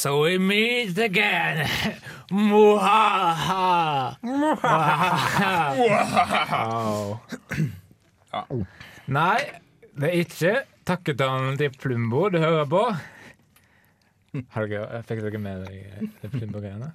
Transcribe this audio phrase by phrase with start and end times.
[0.00, 1.68] So we meet again.
[2.30, 4.16] Mohaha.
[5.76, 7.20] Wow.
[9.10, 9.38] Nei,
[9.98, 10.52] det er ikke
[10.88, 12.82] takketalen til Plumbo du hører på.
[14.54, 16.92] Har dere, fikk dere med dere det Plumbo-greiene?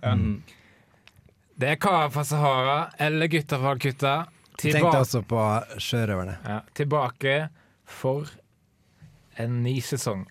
[1.59, 4.15] Det er karer fra Sahara eller gutter fra Kutta.
[4.57, 5.41] Tenkte også på
[5.83, 6.37] sjørøverne.
[6.47, 7.35] ja, tilbake
[7.85, 8.31] for
[9.37, 10.25] en ny sesong.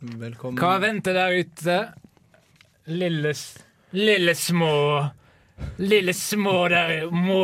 [0.00, 0.56] Velkommen.
[0.56, 1.74] Hva venter der ute?
[2.88, 3.34] Lille,
[3.92, 4.70] lille små
[5.76, 7.42] Lille små der må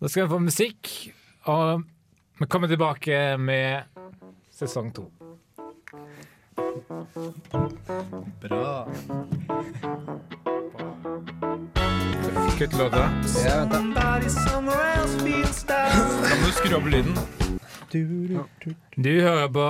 [0.00, 0.90] Da skal vi få musikk,
[1.46, 1.84] og
[2.40, 3.86] vi kommer tilbake med
[4.50, 5.06] sesong to.
[8.42, 8.90] Bra.
[12.58, 13.06] Kutt låta.
[13.46, 15.80] Ja, vent da.
[16.42, 17.14] Du skru opp lyden.
[18.98, 19.68] Du hører på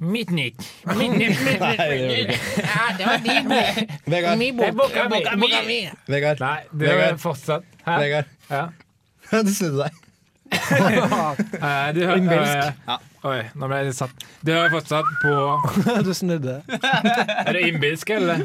[0.00, 0.60] Midtnytt,
[0.98, 1.40] Midtnytt.
[2.56, 3.48] Ja, det var din.
[4.06, 4.74] Vegard, Min bok.
[4.76, 5.20] Boka mi.
[5.40, 5.78] Boka mi.
[6.08, 7.18] Vegard, Nei, du Vegard.
[7.20, 7.98] fortsatt Hæ?
[8.00, 8.24] Vegard.
[8.50, 8.66] Ja.
[9.46, 9.92] Du snudde deg.
[10.50, 12.56] Eh, Du hører Innbilsk.
[12.88, 14.24] eh, Oi, nå ble jeg satt.
[14.42, 15.32] Du hører fortsatt på
[16.06, 16.56] Du snudde.
[16.80, 18.42] Er det innbilsk, eller?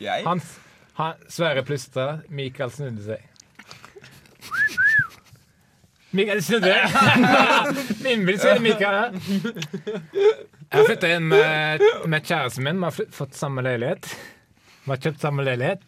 [0.00, 0.22] Jeg?
[0.26, 0.44] Hans,
[1.00, 3.28] han Sverre plystra, Mikael snudde seg.
[6.12, 6.74] Mikael snudde!
[8.12, 9.14] Innbilsk er det Mikael.
[10.72, 12.78] Jeg har flytta inn med, med kjæresten min.
[12.80, 14.06] Vi har fått samme leilighet.
[14.86, 15.82] Vi har kjøpt samme leilighet.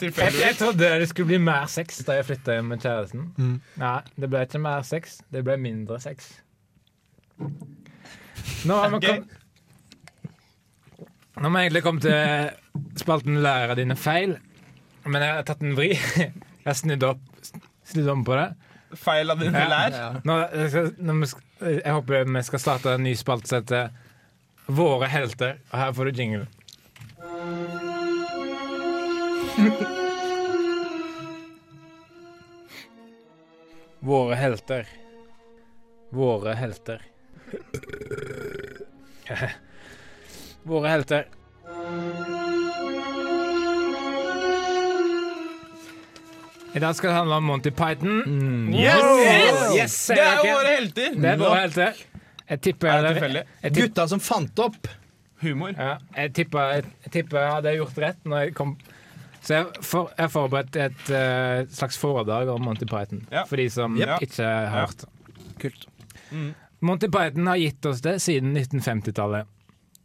[0.00, 3.24] Jeg, jeg trodde det skulle bli mer sex da jeg flytta inn med kjæresten.
[3.82, 5.18] Nei, det ble ikke mer sex.
[5.34, 6.30] Det ble mindre sex.
[8.68, 9.36] Nå har vi kommet
[11.38, 14.38] Nå har vi egentlig kommet til spalten 'Lære dine feil'.
[15.06, 15.92] Men jeg har tatt en vri.
[15.94, 16.32] Jeg
[16.66, 17.20] har snudd opp
[17.88, 18.48] Snudd om på det.
[18.98, 19.68] Feil av dine Ja.
[19.70, 20.18] lær?
[20.24, 20.34] Nå,
[20.68, 23.90] skal, nå skal, jeg håper vi skal starte en ny spalte som heter
[24.68, 25.58] 'Våre helter'.
[25.72, 26.46] Og her får du jingle.
[34.00, 34.88] Våre helter.
[36.10, 37.02] Våre helter.
[40.62, 41.26] Våre helter.
[46.78, 48.20] I dag skal det handle om Monty Python.
[48.70, 49.74] Yes!
[49.74, 49.94] yes!
[50.14, 51.16] Det er jo våre helter!
[51.18, 52.02] Det er våre helter.
[52.48, 53.42] Jeg tipper Er det tilfeldig?
[53.64, 54.86] jeg, tipp- Gutta som fant opp.
[55.42, 55.70] Humor.
[55.78, 58.72] ja, jeg, tipper, jeg, tipper jeg hadde gjort rett når jeg kom
[59.46, 63.20] Så jeg for, jeg forberedt et uh, slags foredrag om Monty Python.
[63.30, 63.44] Ja.
[63.46, 64.24] For de som Yep.
[64.26, 64.86] ikke har Ja.
[64.86, 65.04] hørt.
[65.62, 65.86] Kult.
[66.80, 69.46] Monty Python har gitt oss det siden 1950-tallet.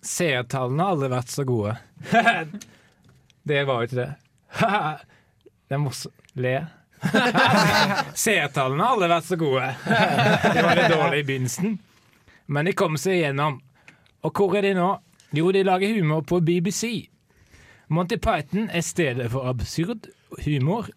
[0.03, 1.78] Seertallene har aldri vært så gode.
[3.50, 4.09] det var jo ikke det.
[5.69, 6.22] det er morsomt.
[6.33, 6.55] Le.
[8.23, 9.69] Seertallene har aldri vært så gode.
[9.85, 11.75] de var litt dårlige i begynnelsen,
[12.47, 13.59] men de kom seg igjennom.
[14.23, 14.89] Og hvor er de nå?
[15.35, 17.09] Jo, de lager humor på BBC.
[17.94, 20.07] Monty Python er stedet for absurd
[20.45, 20.89] humor,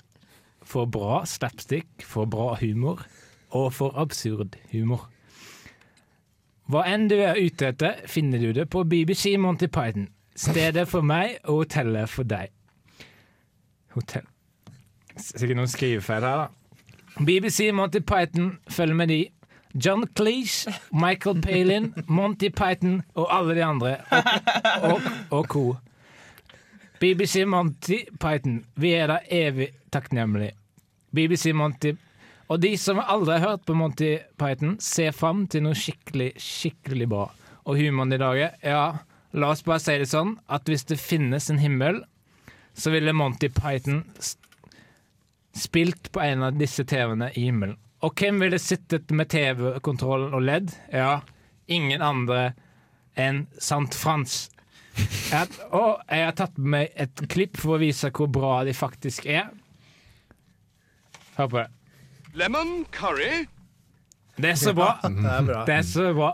[0.67, 3.03] for bra slapstick, for bra humor
[3.55, 5.09] og for absurd humor.
[6.71, 10.09] Hva enn du er ute etter, finner du det på BBC Monty Python.
[10.37, 12.51] Stedet for meg og hotellet for deg.
[13.95, 14.27] Hotell
[15.17, 17.23] Sikkert noen skrivefeil her, da.
[17.25, 19.21] BBC Monty Python følg med de.
[19.77, 23.97] John Cleese, Michael Palin, Monty Python og alle de andre.
[24.83, 25.65] Og, og, og co.
[27.01, 30.55] BBC Monty Python, vi er da evig takknemlige.
[31.13, 31.93] BBC Monty
[32.49, 37.09] Og de som aldri har hørt på Monty Python, ser fram til noe skikkelig, skikkelig
[37.11, 37.27] bra.
[37.67, 38.83] Og humoren i dag Ja,
[39.35, 42.05] la oss bare si det sånn at hvis det finnes en himmel,
[42.77, 44.05] så ville Monty Python
[45.57, 47.77] spilt på en av disse TV-ene i himmelen.
[48.05, 50.75] Og hvem ville sittet med TV-kontroll og ledd?
[50.93, 51.23] Ja,
[51.73, 52.51] ingen andre
[53.17, 54.51] enn Sant Frans.
[55.31, 58.73] Jeg, og jeg har tatt med meg et klipp for å vise hvor bra de
[58.77, 59.49] faktisk er.
[61.37, 61.67] Hør på det.
[62.37, 63.47] Lemon curry.
[64.37, 64.95] Det er så bra.
[65.03, 65.65] Det er bra.
[65.69, 66.31] Det er så bra.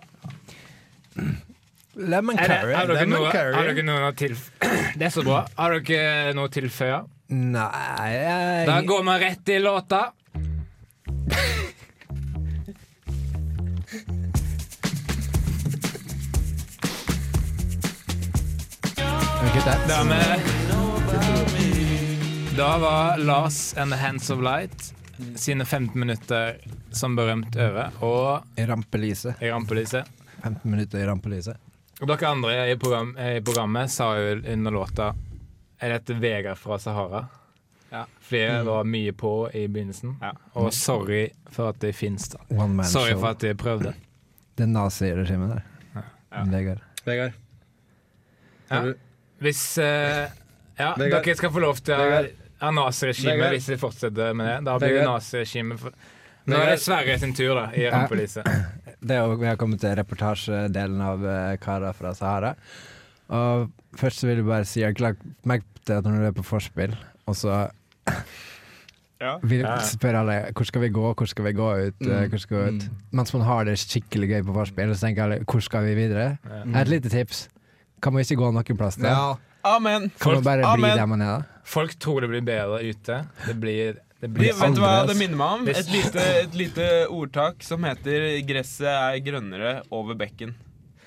[1.95, 2.75] Lemon Er det, curry.
[2.75, 4.71] har, dere noe, har dere noe å tilføye?
[4.99, 5.43] Det er så bra.
[5.59, 7.03] Har dere noe å tilføye?
[7.33, 8.67] Nei jeg...
[8.69, 10.13] Da går vi rett i låta.
[22.57, 24.95] Da, var Lars and the Hands of Light
[25.37, 26.59] sine 15 minutter
[26.91, 29.41] som berømt over, og I rampelyset.
[29.41, 30.05] i rampelyset.
[30.43, 31.57] 15 minutter i rampelyset.
[32.01, 35.15] Dere andre i, program, i programmet sa jo under låta
[35.83, 37.25] Er dette Vegard fra Sahara?
[37.93, 38.05] Ja.
[38.25, 40.15] Fordi jeg var mye på i begynnelsen.
[40.23, 40.31] Ja.
[40.57, 42.39] Og sorry for at det fins, da.
[42.55, 43.21] One man Sorry show.
[43.21, 43.93] for at de prøvde.
[44.57, 45.67] Det naziregimet der.
[46.33, 46.45] Ja.
[46.55, 46.81] Vegard.
[47.05, 47.35] Vegard.
[48.71, 48.81] Ja.
[49.43, 49.85] Hvis uh,
[50.79, 51.25] Ja, Vegard.
[51.27, 52.23] dere skal få lov til å
[52.63, 54.57] ha naziregime hvis vi fortsetter med det.
[54.71, 55.77] Da blir det naziregime.
[56.49, 58.47] Nå er det Sverre sin tur, da, i rampelyset.
[59.03, 61.25] Det er vi har kommet til reportasjedelen av
[61.63, 62.53] Kara fra Sahara.
[63.35, 66.33] Og først vil jeg bare si Jeg har lagt merke til at når du er
[66.33, 66.97] på forspill,
[67.27, 67.71] og så
[69.23, 69.37] Ja.
[69.47, 72.29] Vi spør alle hvor skal vi gå, hvor skal vi gå ut, eh, Mm.
[72.31, 72.89] hvor skal vi ut?
[73.13, 76.39] Mens man har det skikkelig gøy på forspill, så tenker alle hvor skal vi videre?
[76.65, 76.75] Mm.
[76.77, 77.49] Et lite tips.
[78.03, 79.05] Kan man ikke gå noen plass til?
[79.07, 79.35] Ja.
[79.65, 80.11] Amen.
[80.19, 80.99] Kan man bare bli Amen.
[80.99, 81.39] der man er?
[81.39, 81.43] da?
[81.65, 83.21] Folk tror det blir bedre ute.
[83.47, 85.69] Det blir, det blir det, vet du hva det minner meg om?
[85.69, 90.55] Et lite, et lite ordtak som heter 'gresset er grønnere over bekken'.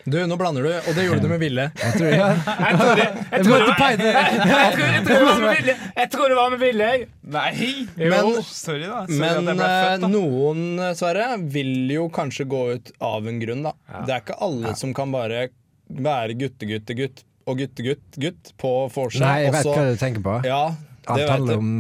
[0.06, 1.64] Du, nå blander du, og det gjorde du med vilje.
[1.82, 5.76] Jeg tror jeg, Jeg tror det, jeg tror det, jeg tror, det var med vilje.
[5.98, 6.90] Jeg tror det var med vilje.
[7.36, 7.54] Nei!
[7.98, 8.10] Jo.
[8.14, 9.00] Men- Sorry, da.
[9.10, 10.10] Sorry Men født, da.
[10.14, 13.74] noen, eh, Sverre, vil jo kanskje gå ut av en grunn, da.
[13.90, 14.04] Ja.
[14.06, 15.48] Det er ikke alle som kan bare
[15.90, 19.22] være guttegutt-gutt og guttegutt-gutt på vorset.
[19.26, 20.38] Nei, jeg vet hva du tenker på.
[20.46, 21.74] Ja, det Alt vet handler om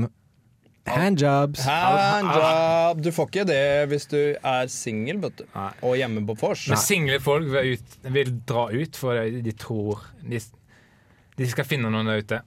[0.87, 1.63] handjobs.
[1.65, 3.01] Handjob.
[3.03, 3.61] Du får ikke det
[3.91, 5.21] hvis du er singel.
[5.81, 6.65] Og hjemme på vors.
[6.83, 10.39] Single folk vil, ut, vil dra ut, for de tror de,
[11.39, 12.41] de skal finne noen der ute.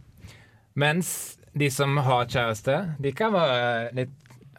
[0.79, 1.12] Mens
[1.58, 4.12] de som har kjæreste, de kan være litt,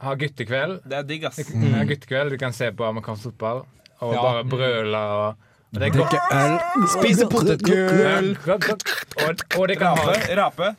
[0.03, 0.79] ha guttekveld.
[0.87, 1.39] Det er digg, ass.
[1.51, 3.65] Ja, guttekveld, Du kan se på amerikansk fotball
[3.99, 4.21] og Ja.
[4.23, 4.97] bare brøle.
[4.97, 5.45] Og.
[5.75, 6.55] Drikke øl.
[6.89, 8.31] Spise potetgull.
[8.49, 10.35] Og, og de kan ha Rape.
[10.39, 10.69] Rape.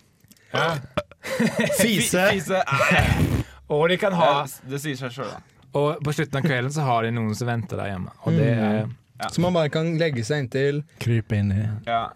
[0.54, 0.70] ja.
[1.80, 2.26] fise.
[2.32, 2.62] Fise.
[3.70, 4.30] Og de kan ha
[4.66, 5.40] Det sier seg sjøl, da.
[5.78, 8.10] Og på slutten av kvelden så har de noen som venter der hjemme.
[8.26, 8.88] Og det er
[9.30, 10.82] Så man bare kan legge seg inntil.
[11.02, 11.62] Krype inn i.
[11.86, 12.08] Ja.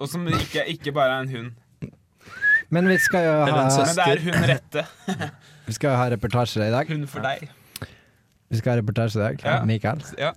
[0.00, 1.92] Og som ikke, ikke bare er en hund.
[2.72, 3.44] Men vi skal jo ha.
[3.50, 4.86] Men det er hun rette.
[5.68, 6.88] vi skal jo ha reportasje i dag.
[6.90, 7.46] Hun for deg.
[8.48, 9.44] Vi skal ha reportasje i dag.
[9.44, 9.58] Ja.
[9.68, 10.02] Mikael.
[10.18, 10.32] Ja.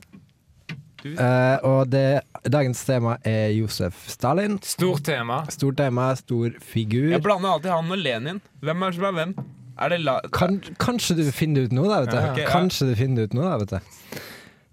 [1.05, 4.57] Eh, og det, dagens tema er Josef Stalin.
[4.65, 5.43] stort tema.
[5.53, 7.11] Stort tema, stor figur.
[7.13, 8.41] Jeg blander alltid han og Lenin.
[8.65, 9.37] Hvem er som er hvem?
[9.79, 9.95] Er.
[10.35, 12.17] Kan, kanskje du finner ut nå, da, vet du.
[12.19, 12.49] Ja, ok, ja.
[12.51, 14.19] Kanskje du finner ut nå, da, vet du.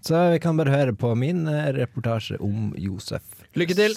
[0.07, 3.23] Så vi kan bare høre på min eh, reportasje om Josef
[3.57, 3.95] Lykke til.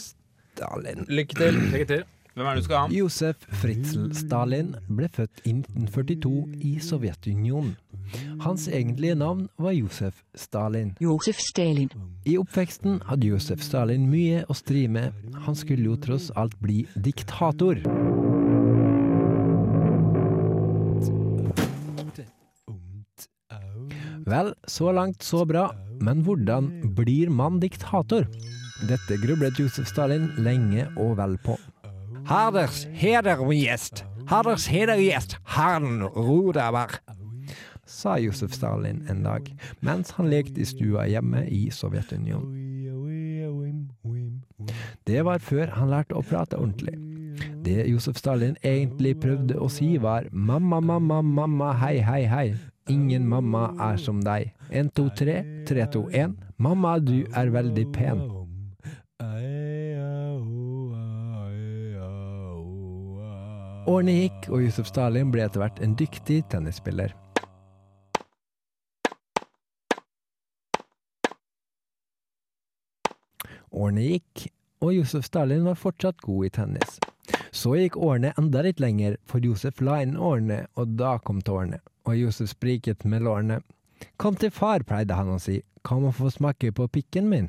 [0.55, 1.05] Stalin.
[1.11, 1.61] Lykke til.
[1.75, 2.07] Lykke til.
[2.41, 2.89] Hvem er det du skal ha?
[2.89, 6.31] Josef Fritzel Stalin ble født i 1942
[6.65, 7.75] i Sovjetunionen.
[8.41, 10.95] Hans egentlige navn var Josef Stalin.
[11.05, 11.91] Josef Stalin.
[12.25, 15.13] I oppveksten hadde Josef Stalin mye å stri med.
[15.45, 17.77] Han skulle jo tross alt bli diktator.
[24.31, 25.67] Vel, så langt så bra,
[26.01, 28.25] men hvordan blir man diktator?
[28.89, 31.59] Dette grublet Josef Stalin lenge og vel på.
[32.31, 37.01] Herders hedergjest, herders hedergjest, herren Rodeber,
[37.83, 39.49] sa Josef Stalin en dag,
[39.83, 42.55] mens han lekte i stua hjemme i Sovjetunionen.
[45.11, 46.95] Det var før han lærte å prate ordentlig.
[47.67, 52.49] Det Josef Stalin egentlig prøvde å si var mamma, mamma, mamma, hei, hei, hei.
[52.95, 54.55] Ingen mamma er som deg.
[54.71, 56.39] En, to, tre, tre, to, en.
[56.63, 58.40] Mamma, du er veldig pen.
[63.89, 67.15] Årene gikk, og Josef Stalin ble etter hvert en dyktig tennisspiller.
[73.71, 74.51] Årene gikk,
[74.85, 76.99] og Josef Stalin var fortsatt god i tennis.
[77.57, 81.81] Så gikk årene enda litt lenger, for Josef la inn årene, og da kom tårene.
[82.05, 83.63] Og Josef spriket med lårene.
[84.21, 85.61] Kom til far, pleide han å si.
[85.83, 87.49] Kom og få smake på pikken min?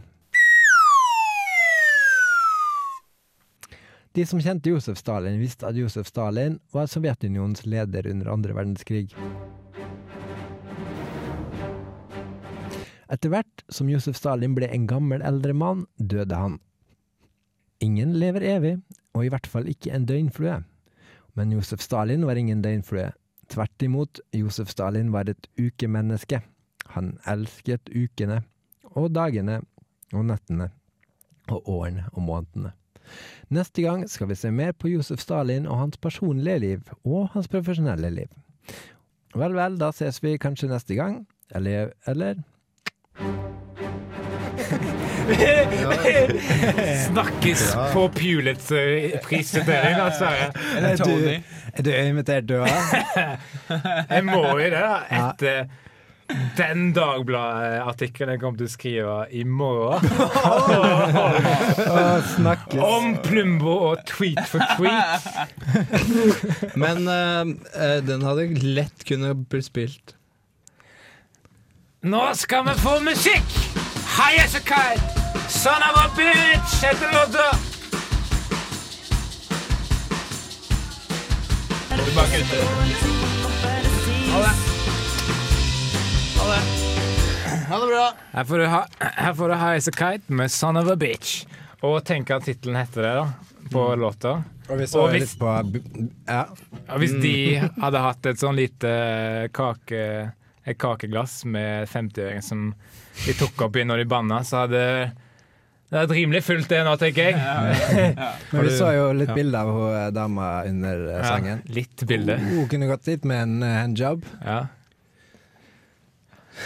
[4.12, 9.13] De som kjente Josef Stalin, visste at Josef Stalin var Sovjetunionens leder under andre verdenskrig.
[13.12, 16.58] Etter hvert som Josef Stalin ble en gammel eldre mann, døde han.
[17.80, 18.74] Ingen lever evig,
[19.15, 20.60] og i hvert fall ikke en døgnflue.
[21.39, 23.13] Men Josef Stalin var ingen døgnflue.
[23.51, 26.41] Tvert imot, Josef Stalin var et ukemenneske.
[26.98, 28.41] Han elsket ukene,
[28.91, 29.62] og dagene,
[30.12, 30.68] og nettene,
[31.48, 32.75] og årene og månedene.
[33.51, 37.48] Neste gang skal vi se mer på Josef Stalin og hans personlige liv, og hans
[37.51, 38.32] profesjonelle liv.
[39.36, 41.22] Vel, vel, da ses vi kanskje neste gang.
[41.56, 42.39] Eller, eller
[47.08, 50.51] Snakkes på Pulitzer-prisutdeling, da, Sverre.
[50.77, 51.44] Eller Tony.
[51.74, 52.68] Er du invitert, du òg?
[54.15, 54.98] Jeg må jo det, da.
[55.22, 55.65] Etter
[56.57, 60.05] den Dagbladet-artikkelen jeg kom til å skrive i morgen.
[62.91, 65.27] Om Plumbo og Tweet for tweet.
[66.81, 70.15] Men eh, den hadde lett kunne bli spilt.
[72.01, 73.57] Nå skal vi få musikk!
[74.11, 77.55] High as a kite, Son of a bitch heter låta.
[84.31, 84.70] Ha det
[86.48, 88.13] bra.
[88.31, 90.95] Her får du ha, her får du Heise as a Kite med Son of a
[90.95, 91.45] Bitch.
[91.81, 93.27] Og tenk at tittelen heter det, da.
[93.71, 94.43] På låta.
[94.69, 95.45] Og hvis, Og hvis- på
[96.27, 96.45] Ja.
[96.89, 100.31] Og hvis de hadde hatt et sånn lite kake
[100.65, 102.75] Et kakeglass med 50-øring som
[103.25, 104.81] de tok opp i når de banna, så hadde
[105.89, 107.36] det vært rimelig fullt det nå, tenker jeg.
[108.53, 109.33] Men vi så jo litt ja.
[109.36, 111.63] bilde av hun eh, dama under eh, Ja, sangen.
[111.65, 112.38] litt bilde.
[112.38, 114.21] Hun kunne gått dit med en eh, handjob.
[114.45, 114.60] Ja.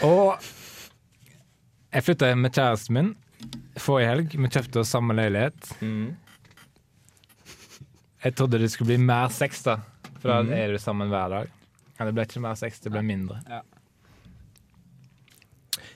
[0.03, 0.35] Og
[1.95, 3.11] jeg flytta hjem med kjæresten min
[3.79, 4.35] forrige helg.
[4.35, 5.69] Vi kjøpte oss samme leilighet.
[5.79, 6.15] Mm.
[8.25, 9.77] Jeg trodde det skulle bli mer sex, da.
[10.19, 11.51] For da er du sammen hver dag.
[11.95, 13.37] Ja, det ble ikke mer sex, det ble mindre.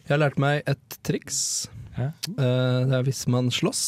[0.06, 1.42] Jeg har lært meg et triks.
[1.98, 2.12] Ja.
[2.30, 3.84] Eh, det er hvis man slåss,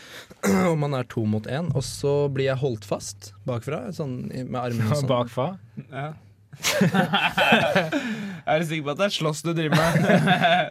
[0.70, 4.60] og man er to mot én, og så blir jeg holdt fast bakfra, sånn med
[4.62, 5.10] armene og sånn.
[5.10, 5.48] Bakfra.
[5.90, 6.08] Ja.
[8.50, 10.08] er du sikker på at det er slåss du driver med?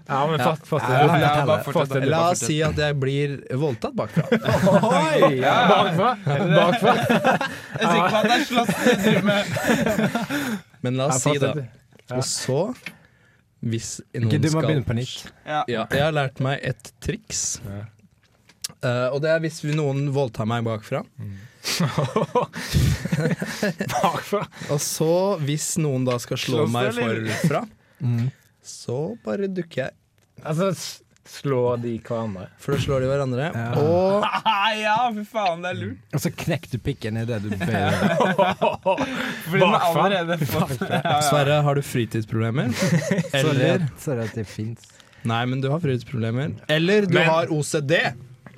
[0.09, 0.45] Ja, men Ja.
[0.49, 0.89] fort- fortsett.
[0.89, 2.09] Ja, ja, fortell bare fortsett, Fortsett.
[2.09, 4.23] La oss si at jeg blir voldtatt bakfra.
[4.29, 5.41] Oi!
[5.41, 6.11] Bakfra?
[6.25, 6.93] Bakfra?
[7.79, 9.43] Jeg er sikker på at det er slåss du driver med.
[10.83, 11.53] Men la oss si det.
[12.15, 12.59] Og så,
[13.61, 15.29] hvis noen Ok, du må skal begynne på nytt.
[15.45, 15.61] Ja.
[15.69, 17.43] Ja, jeg har lært meg et triks.
[17.65, 17.83] Ja.
[18.79, 21.03] Eh, og det er hvis noen voldtar meg bakfra.
[23.91, 24.45] Bakfra?
[24.73, 25.09] Og så,
[25.43, 27.61] hvis noen da skal slå meg forfra,
[27.99, 28.29] Mm.
[28.63, 29.91] så bare dukker jeg.
[30.47, 30.69] Altså,
[31.27, 32.45] slå slår de hverandre?
[32.63, 33.49] For da slår de hverandre.
[33.51, 33.75] Ja.
[33.75, 34.23] Og
[34.79, 35.99] ja, fy faen, det er lurt.
[36.15, 37.91] Og så knekker du pikken i det du bøyer.
[38.79, 40.05] Fordi den er Bakfra?
[40.05, 41.19] allerede ja.
[41.27, 42.71] Sverre, har du fritidsproblemer?
[43.35, 44.79] Eller sorry at det fins.
[45.27, 46.55] Nei, men du har fritidsproblemer.
[46.71, 47.91] Eller du Men- har OCD.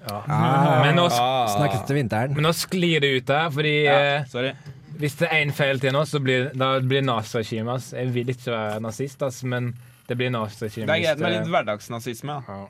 [0.09, 2.33] Ah, Men nå, Snakkes til vinteren.
[2.33, 4.53] men nå sklir det ut her, fordi Ja, eh, Sorry.
[4.97, 7.91] hvis det er én feil til nå, så blir da blir naziregimet ass.
[7.93, 9.75] Jeg vil ikke være nazist, ass, men
[10.07, 10.87] det blir naziregimet.
[10.87, 12.27] Det er greit med litt hverdagsnazisme.
[12.47, 12.53] da.
[12.61, 12.65] Ja.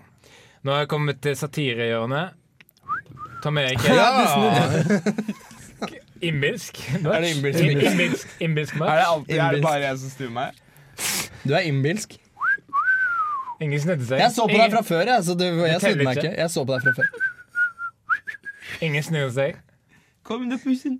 [0.64, 2.32] Nå har jeg kommet til satirehjørnet.
[3.44, 4.12] Ta med deg Ja.
[6.22, 6.78] innbilsk.
[7.06, 7.32] Er det
[8.40, 10.60] innbilsk Er det, alltid, er det bare jeg som snur meg?
[11.48, 12.18] Du er innbilsk.
[13.62, 14.22] Ingen snudde seg.
[14.24, 16.34] Jeg så på deg fra før, jeg, så du, jeg snudde meg ikke.
[16.40, 17.08] Jeg så på deg fra før.
[18.88, 19.60] Ingen snudde seg.
[20.26, 21.00] Kom inn, pussen.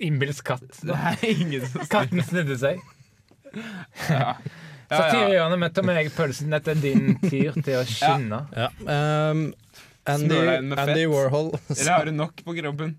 [0.00, 0.80] Innbilsk katt.
[0.92, 2.82] Er ingen som Katten snudde seg.
[4.10, 4.34] Ja,
[4.90, 4.98] ja.
[5.00, 6.50] Satirehjørnet med deg pølsen.
[6.52, 8.42] Dette er din tyr til å skinne.
[8.52, 8.66] Ja.
[8.84, 9.46] Um,
[10.06, 11.06] Andy, Smør deg inn med Andy.
[11.10, 12.92] Warhol Eller har du nok på kroppen?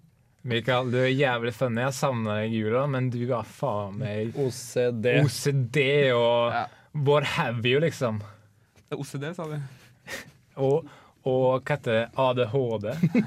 [0.47, 1.81] Mikael, du er jævlig funny.
[1.83, 5.07] Jeg savner deg i jula, men du er faen meg OCD.
[5.25, 5.77] OCD
[6.15, 6.61] og Ja.
[6.93, 8.21] what have you, liksom.
[8.87, 9.57] Det er OCD, sa du.
[10.57, 10.87] Og,
[11.27, 12.05] og hva heter det?
[12.17, 12.85] ADHD.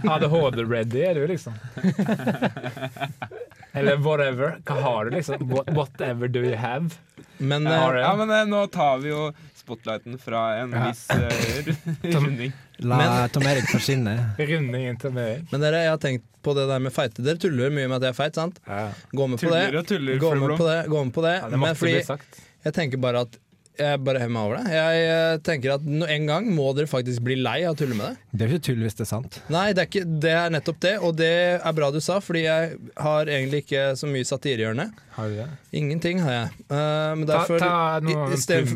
[0.09, 1.55] ADHD-ready er du, liksom.
[3.77, 4.57] Eller whatever.
[4.67, 5.45] Hva har du, liksom?
[5.53, 6.97] What, whatever do you have?
[7.39, 7.63] Men.
[7.71, 9.29] Ja, men eh, nå tar vi jo
[9.71, 10.89] spotlighten fra en Ja.
[10.91, 12.53] viss uh, runding.
[12.83, 14.17] La Tom Erik få skinne.
[14.51, 15.47] Rundingen til meg.
[15.53, 17.23] men dere, jeg har tenkt på det der med feite.
[17.23, 18.59] Dere tuller mye med at jeg er feit, sant?
[18.67, 18.89] Ja.
[19.13, 19.83] Gå med på Tuller det.
[19.83, 20.79] og tuller, Gå med på det.
[20.89, 21.37] Gå med på det.
[21.43, 22.01] Ja, det Men fordi
[22.65, 23.39] jeg tenker bare at
[23.81, 24.73] jeg bare hever meg over det.
[24.75, 27.97] Jeg eh, tenker at no- En gang må dere faktisk bli lei av å tulle
[27.97, 28.17] med det.
[28.37, 29.39] Det er ikke tull hvis det er sant.
[29.49, 32.43] Nei, det er, ikke, det er nettopp det, og det er bra du sa, fordi
[32.45, 34.89] jeg har egentlig ikke så mye satirehjørne.
[35.17, 35.49] Har du det?
[35.81, 36.51] Ingenting har jeg.
[36.69, 36.77] Uh,
[37.21, 38.69] men Ta, derfor ta ta noe i stedet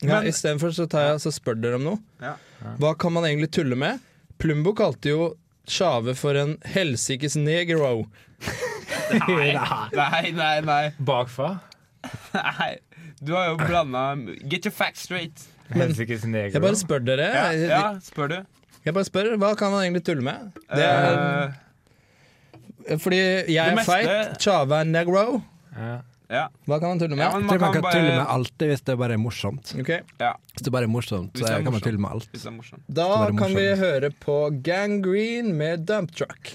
[0.00, 1.98] for- ja, Men- Istedenfor så, tar jeg, så spør dere om noe.
[2.20, 2.34] Ja.
[2.80, 4.00] Hva kan man egentlig tulle med?
[4.38, 5.36] Plumbo kalte jo
[5.70, 8.06] Tjave for en helsikes negro.
[9.10, 9.52] Nei,
[9.92, 10.60] nei, nei.
[10.64, 10.92] nei.
[10.98, 11.60] Bakfra.
[12.34, 12.78] nei.
[13.20, 14.16] Du har jo blanda
[14.48, 15.42] Get your facts straight.
[15.70, 16.54] Helsikes negro.
[16.56, 17.26] Jeg bare spør dere.
[17.34, 18.36] Ja, ja spør du.
[18.84, 20.52] jeg bare spør, Hva kan man egentlig tulle med?
[20.74, 21.52] Det er,
[22.90, 23.20] uh, fordi
[23.52, 25.42] jeg er feit, Tjave er negro.
[25.76, 25.98] Ja.
[26.30, 26.46] Ja.
[26.68, 27.24] Hva kan man tulle med?
[27.24, 29.72] ja, man, tror man kan tulle med alt hvis det bare er morsomt.
[29.82, 30.00] Okay.
[30.22, 32.28] Ja, Hvis det bare er morsomt, så kan man tulle med alt.
[32.30, 32.82] hvis det er.
[33.00, 36.52] Da er kan vi høre på Gang Green med Dump Truck.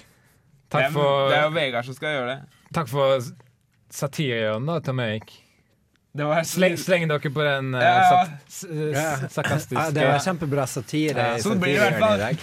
[0.66, 2.62] Det Takk for, det er jo Vegard som skal gjøre det.
[2.74, 3.20] takk for
[3.94, 5.34] satirehjørnet, da, Tom Erik.
[6.16, 7.82] Det var Sleng, sleng dere på den uh,
[9.28, 11.12] sarkastiske Ja, det var kjempebra satire.
[11.20, 12.40] Ja, i så det blir i hvert fall- dag.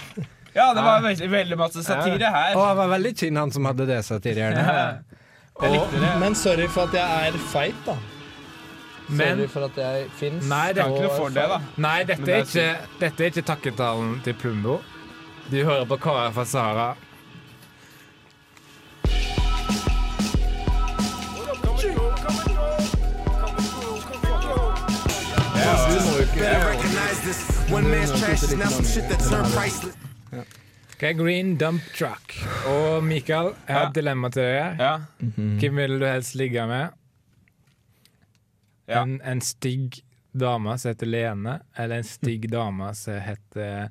[0.53, 2.53] Ja, det var veldig, veldig masse satire her.
[2.53, 5.17] Og det var veldig tynn, han som hadde det satirehjørnet.
[5.61, 6.11] Jeg likte det.
[6.19, 7.97] Men sorry for at jeg er feit, da.
[9.07, 10.49] Men sorry for at jeg fins.
[10.49, 11.61] Nei, det er ikke noe for det, da.
[11.77, 14.79] Nei, dette er det er ikke, dette er ikke takketalen til Plumbo.
[15.51, 16.93] Du hører på KrF fra Sahara.
[27.25, 27.71] business.
[27.71, 27.89] One
[30.93, 30.95] man's trash is now some shit that turned priceless.
[30.95, 32.33] Ok, Green Dump Truck.
[32.67, 33.87] Og Mikael, jeg har Ja.
[33.89, 34.77] et dilemma til deg.
[34.79, 34.97] Ja.
[35.19, 36.89] Hvem vil du helst ligge med?
[38.87, 39.01] Ja.
[39.03, 40.01] En, en stygg
[40.33, 43.89] dame som heter Lene, eller en stygg dame som heter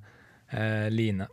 [0.53, 1.27] eh, Line?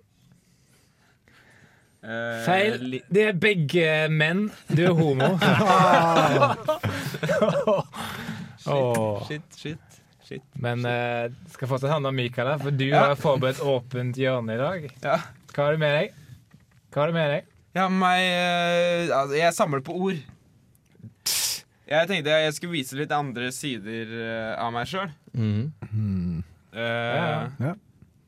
[2.04, 3.02] Eh, Feil.
[3.12, 4.52] Det er begge menn.
[4.70, 5.38] Du er homo.
[8.66, 9.28] Åh.
[9.28, 9.78] Shit, shit,
[10.24, 10.42] shit.
[10.54, 13.00] Men eh, det skal fortsatt handle om Mikael, her, for du Ja.
[13.10, 14.90] har forberedt åpent hjørne i dag.
[15.04, 15.18] Ja.
[15.54, 16.14] Hva har du med deg?
[16.94, 17.50] Hva har du med deg?
[17.78, 20.22] Ja, meg eh, altså, Jeg samler på ord.
[21.90, 25.10] Jeg tenkte jeg skulle vise litt andre sider eh, av meg sjøl.
[25.34, 26.44] Mhm.
[26.74, 27.50] Ja.
[27.58, 27.76] Ja.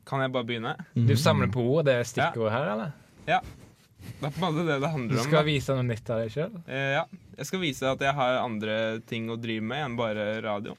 [0.08, 0.72] Kan jeg bare begynne?
[0.98, 2.94] Du samler på ord, det er stikkord her, eller?
[3.22, 5.26] Det er på en måte det det Du handler om.
[5.28, 6.56] skal om, vise noe nytt av deg sjøl?
[6.66, 7.04] Uh, ja.
[7.38, 8.74] Jeg skal vise at jeg har andre
[9.08, 10.74] ting å drive med enn bare radio.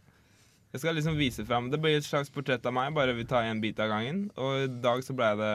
[0.73, 3.45] Jeg skal liksom vise frem Det blir et slags portrett av meg, bare vi tar
[3.47, 4.25] en bit av gangen.
[4.35, 5.53] Og i dag så ble det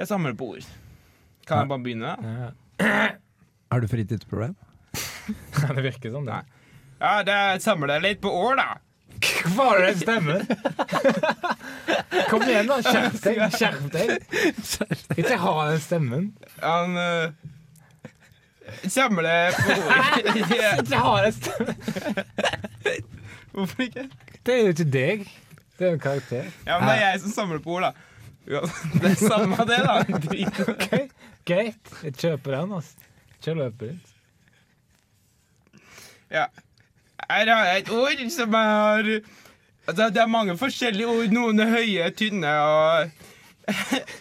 [0.00, 0.68] Jeg samler på ord.
[1.44, 2.52] Kan jeg bare begynne?
[3.70, 4.54] Har du fritidsproblem?
[5.76, 6.38] det virker sånn, det.
[7.02, 8.78] Ja, det samler jeg litt på ord, da.
[9.44, 10.40] Hvorfor er det den stemmen?
[12.30, 12.80] Kom igjen, da.
[12.80, 13.44] Skjerp deg.
[13.58, 15.20] Skjerp deg.
[15.20, 16.26] Ikke ha den stemmen.
[16.64, 17.28] Han uh,
[18.88, 20.28] samler på ord.
[20.80, 21.76] Ikke ha den stemmen.
[23.52, 24.08] Hvorfor ikke?
[24.48, 25.32] Det er jo ikke deg.
[25.76, 26.54] Det er jo en karakter.
[26.64, 28.09] Ja, men det er jeg som samler på ord, da.
[28.48, 28.60] Ja,
[29.00, 29.98] det er samme det, da.
[30.24, 30.60] Drit.
[30.68, 31.10] Ok,
[31.46, 31.92] Greit.
[32.04, 32.72] Jeg kjøper den.
[32.72, 33.10] altså.
[33.44, 34.14] Kjør løper ditt.
[36.30, 36.46] Ja.
[37.30, 39.10] Her har jeg et ord som er
[39.88, 41.32] Altså, det er mange forskjellige ord.
[41.34, 43.10] Noen er høye, tynne og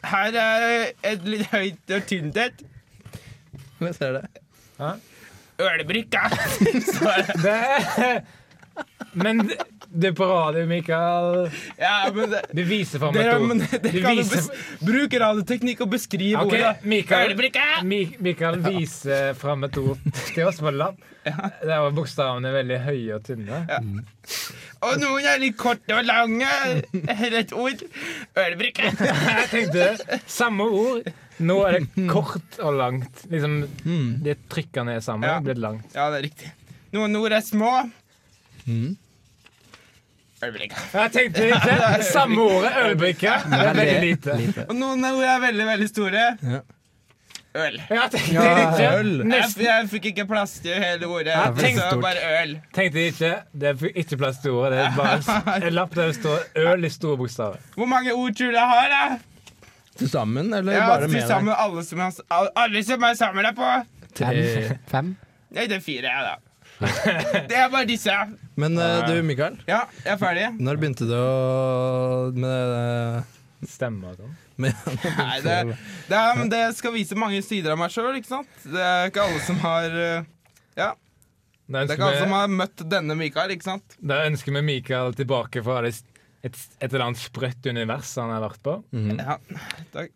[0.10, 0.65] Her er
[1.05, 2.63] et litt høyt og tynt et.
[3.79, 4.23] Hva ser det.
[5.60, 6.25] Ølbrikka.
[6.93, 8.23] Så er det- Det
[9.13, 9.41] Men
[9.91, 11.47] det er på radio, Mikael.
[11.80, 13.47] Ja, men det, Du viser fram et dere, ord.
[13.49, 14.49] men det, det viser bes,
[14.86, 16.86] bruke radioteknikk og beskrive okay, ordet.
[16.86, 17.34] Mikael,
[17.89, 19.97] Mi- Mikael viser fram et ord
[20.34, 20.99] til oss på lapp.
[21.25, 23.63] Der var bokstavene veldig høye og tynne.
[24.86, 26.47] Og noen er litt korte og lange.
[26.93, 27.82] Eller et ord.
[28.39, 28.93] Ølbrikke.
[29.10, 31.10] Jeg tenkte samme ord.
[31.39, 33.25] Nå er det kort og langt.
[33.32, 33.60] Liksom,
[34.23, 35.28] Det trykka ned sammen.
[35.30, 35.39] Ja.
[35.43, 35.91] Det langt.
[35.95, 36.54] Ja, det er riktig.
[36.95, 37.73] Noen ord er små.
[38.65, 38.97] Mhm.
[40.43, 40.82] Ølbrikka.
[40.93, 41.78] Jeg tenkte ikke
[42.15, 42.73] samme ordet.
[42.86, 43.32] Ølbrikke.
[43.52, 44.65] Det er veldig lite.
[44.69, 46.28] Og noen ord er veldig, veldig store.
[46.43, 46.60] Ja.
[47.60, 47.80] Øl.
[47.89, 49.10] Jeg tenkte ikke øl.
[49.34, 51.34] Jeg, jeg fikk ikke plass til hele ordet.
[51.34, 52.52] Ja, tenkte, så bare øl.
[52.78, 54.78] Tenkte ikke Det er ikke plass til ordet.
[54.78, 57.58] Det er bare en lapp der det står øl i store bokstaver.
[57.75, 59.63] Hvor mange ord tror du jeg har, da?
[59.99, 63.52] Til sammen, eller Ja, bare med sammen alle som jeg, all- alle som jeg samler
[63.58, 63.71] på.
[64.15, 64.45] Tre.
[64.88, 65.10] Fem?
[65.52, 66.38] Nei, det er fire, jeg, da.
[67.50, 68.13] Det er bare disse.
[68.60, 69.58] Men uh, du, Mikael.
[69.68, 70.46] Ja, jeg er ferdig.
[70.63, 73.36] Når begynte du å med,
[73.68, 74.38] Stemmer og sånn.
[74.60, 75.56] Nei, det,
[76.10, 78.52] det, er, det skal vise mange sider av meg sjøl, ikke sant?
[78.63, 80.28] Det er ikke alle som har uh,
[80.80, 80.89] Ja.
[81.70, 84.00] Det er ikke alle som har møtt denne Mikael, ikke sant?
[84.02, 86.00] da ønsker vi Mikael tilbake fra et,
[86.42, 88.80] et, et eller annet sprøtt univers han har vært på.
[88.96, 89.20] Mhm.
[89.22, 89.38] Ja,
[89.94, 90.15] takk.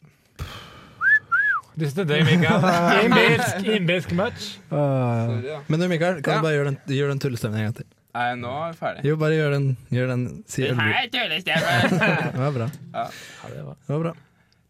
[1.75, 2.61] Du the day, Mikael.
[3.05, 4.57] Innbilsk, innbilsk match.
[4.69, 5.59] Åh, Sorry, ja.
[5.67, 6.37] Men du, Mikael, kan Ja.
[6.39, 7.87] du bare gjøre den, gjør den tullestemmen en gang til?
[8.13, 9.03] Nå Er jeg ferdig?
[9.09, 9.65] Jo, bare gjør den.
[9.89, 10.67] Gjør den si.
[10.69, 11.97] Hei, tullestemmen!
[12.35, 12.67] Det var bra.
[12.93, 13.05] Ja,
[13.49, 13.75] det var.
[13.87, 14.13] Det var bra.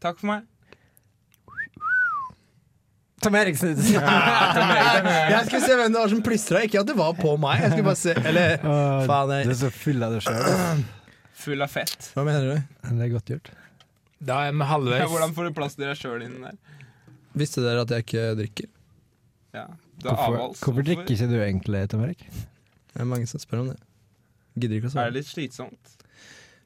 [0.06, 0.46] Takk for meg.
[3.24, 3.76] Tom Eriksen.
[5.34, 7.62] Jeg skulle se hvem det var som plystra, ikke at det var på meg.
[7.63, 10.84] Jeg skulle bare se Eller uh, faen, Du er så full av deg sjøl.
[11.44, 12.12] Full av fett.
[12.16, 12.76] hva mener du?
[12.88, 13.50] Det er godt gjort.
[14.24, 15.10] Da er vi halvveis.
[15.12, 16.56] Hvordan får du plass til deg sjøl inni der?
[17.38, 18.67] Visste dere at jeg ikke drikker?
[19.54, 19.65] Ja,
[20.02, 20.60] det er Hvorfor, avholds.
[20.65, 22.22] hvorfor drikker ikke du egentlig, Tom Erik?
[22.93, 23.80] Det er mange som spør om det.
[24.60, 25.93] Gidder ikke å Er det litt slitsomt?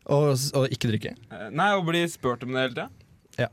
[0.08, 0.26] Og,
[0.56, 1.14] og ikke drikke.
[1.32, 3.50] Eh, Nei, å bli spurt om det hele tida?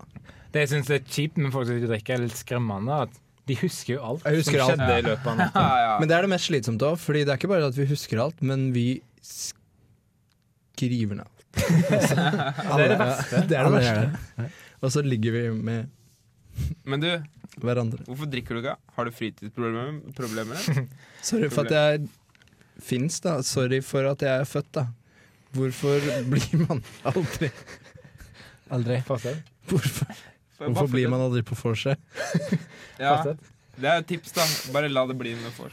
[0.55, 2.99] Det jeg syns er kjipt med folk som ikke drikker, er litt skremmende.
[3.09, 3.15] At
[3.51, 4.79] de husker jo alt Jeg husker som alt.
[4.79, 5.65] skjedde i løpet av natta.
[5.67, 5.95] Ja, ja.
[5.99, 8.23] Men det er det mest slitsomt òg, Fordi det er ikke bare at vi husker
[8.23, 8.87] alt, men vi
[10.75, 11.31] skriver ned alt.
[12.79, 13.43] Det er det verste.
[13.51, 14.49] Det er det verste.
[14.85, 15.91] Og så ligger vi med
[16.85, 17.09] Men du,
[17.63, 18.05] hverandre.
[18.09, 18.77] hvorfor drikker du ikke?
[18.97, 20.59] Har du fritidsproblemer?
[21.31, 22.09] Sorry for at jeg
[22.85, 23.39] fins, da.
[23.47, 24.87] Sorry for at jeg er født, da.
[25.55, 26.01] Hvorfor
[26.33, 27.51] blir man aldri
[28.75, 28.97] Aldri.
[29.07, 29.43] Fortsett.
[29.69, 30.15] Hvorfor,
[30.59, 32.01] hvorfor blir man aldri på vorset?
[32.99, 33.17] Ja,
[33.77, 34.45] det er et tips, da.
[34.75, 35.73] Bare la det bli med blir.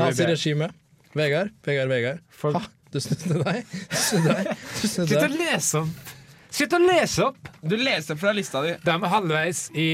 [0.00, 0.72] Naziregimet.
[1.18, 2.20] Vegard, Vegard, Vegard.
[2.30, 2.62] Folk- Ha,
[2.94, 3.64] du snudde deg.
[3.90, 4.50] Du snudde deg.
[4.80, 5.38] Du snudde Slutt å deg.
[5.40, 6.09] lese opp!
[6.50, 7.50] Slutt og lese opp!
[7.62, 8.72] Du leser fra lista di.
[8.84, 9.88] Da er vi halvveis i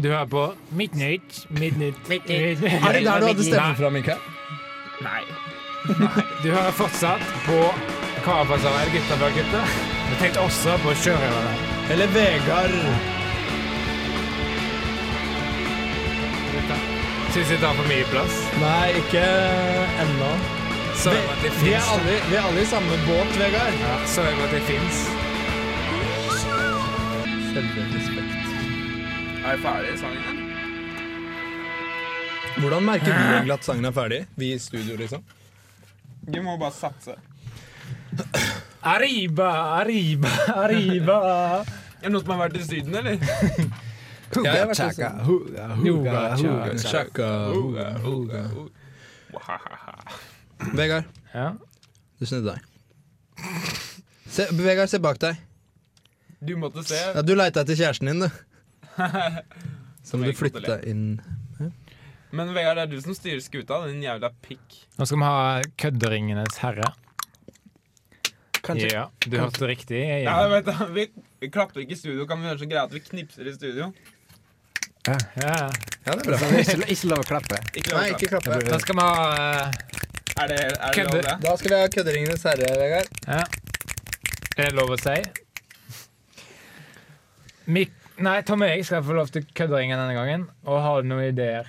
[0.00, 0.44] Du hører på
[0.76, 2.62] Midtnytt, Midtnytt, Midtnytt.
[2.64, 4.22] Er det der du hadde stemmen fra, Mikael?
[5.04, 5.20] Nei.
[6.00, 6.24] Nei.
[6.42, 7.58] Du hører fortsatt på
[8.24, 9.60] Karafasar Gutta fra gutta.
[10.08, 11.52] Vi tenkte også på sjørøverne.
[11.94, 12.74] Eller Vegard.
[17.34, 18.40] Syns vi tar for mye plass.
[18.62, 19.22] Nei, ikke
[20.06, 20.32] ennå.
[20.96, 23.76] Vi, Vi er alle, vi er alle i samme båt, Vegard.
[23.84, 25.04] Ja, sorry om at det fins.
[27.56, 28.34] Selvrespekt.
[29.46, 30.40] Er vi ferdig i sangen?
[32.60, 34.18] Hvordan merker vi egentlig at sangen er ferdig?
[34.36, 35.22] Vi i studio, liksom.
[36.26, 37.14] Vi må bare satse.
[38.86, 41.16] Arriba, arriba, arriba.
[41.96, 43.16] Er det noen som har vært i Syden, eller?
[43.16, 46.76] Jeg har vært Chaka, sånn- huga, huga, huga.
[46.84, 48.44] Chaka, huga, huga.
[50.76, 51.48] Vegard, Ja.
[52.20, 52.60] du snudde deg.
[54.28, 55.40] Se, Vegard, se bak deg.
[56.40, 56.98] Du måtte se.
[57.14, 58.28] Ja, du leita etter kjæresten din, du.
[60.08, 61.20] som, du flytta inn.
[62.36, 64.80] Men Vegard, det er du som styrer skuta, din jævla pikk.
[64.98, 66.90] Nå skal vi ha Kødderingenes herre.
[68.66, 70.00] Kanskje Ja, du hørte riktig.
[70.02, 70.48] Ja, Ja.
[70.50, 70.74] vet, det.
[70.96, 71.06] vi,
[71.40, 72.26] vi klapper ikke i studio.
[72.26, 73.92] Kan vi gjøre så greia at vi knipser i studio?
[75.06, 75.14] Ja.
[75.38, 75.70] Ja,
[76.10, 76.36] det er bra.
[76.50, 77.60] Er ikke, ikke lov å klappe.
[77.78, 78.50] Ikke lov Nei, ikke klappe.
[78.50, 78.70] klappe.
[78.74, 79.12] Da skal vi ha
[80.36, 81.36] Er det, er det lov, det?
[81.46, 83.08] Da skal vi ha Kødderingenes herre, Vegard.
[83.30, 83.44] Ja.
[84.58, 85.16] Er det lov å si?
[87.66, 87.90] Mik
[88.22, 90.44] Nei, Tom og jeg skal få lov til kødderingen denne gangen.
[90.64, 91.66] Og har du noen ideer?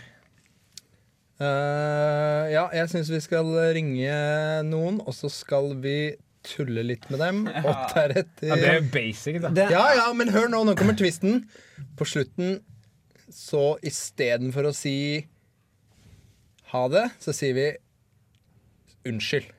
[1.38, 4.14] Uh, ja, jeg syns vi skal ringe
[4.66, 6.16] noen, og så skal vi
[6.48, 7.42] tulle litt med dem.
[7.52, 9.52] Og deretter Ja, det er jo basic, da.
[9.54, 11.44] Det, Ja, ja, men hør nå, nå kommer twisten.
[12.00, 12.62] På slutten,
[13.28, 14.96] så istedenfor å si
[16.72, 17.68] ha det, så sier vi
[19.12, 19.52] unnskyld.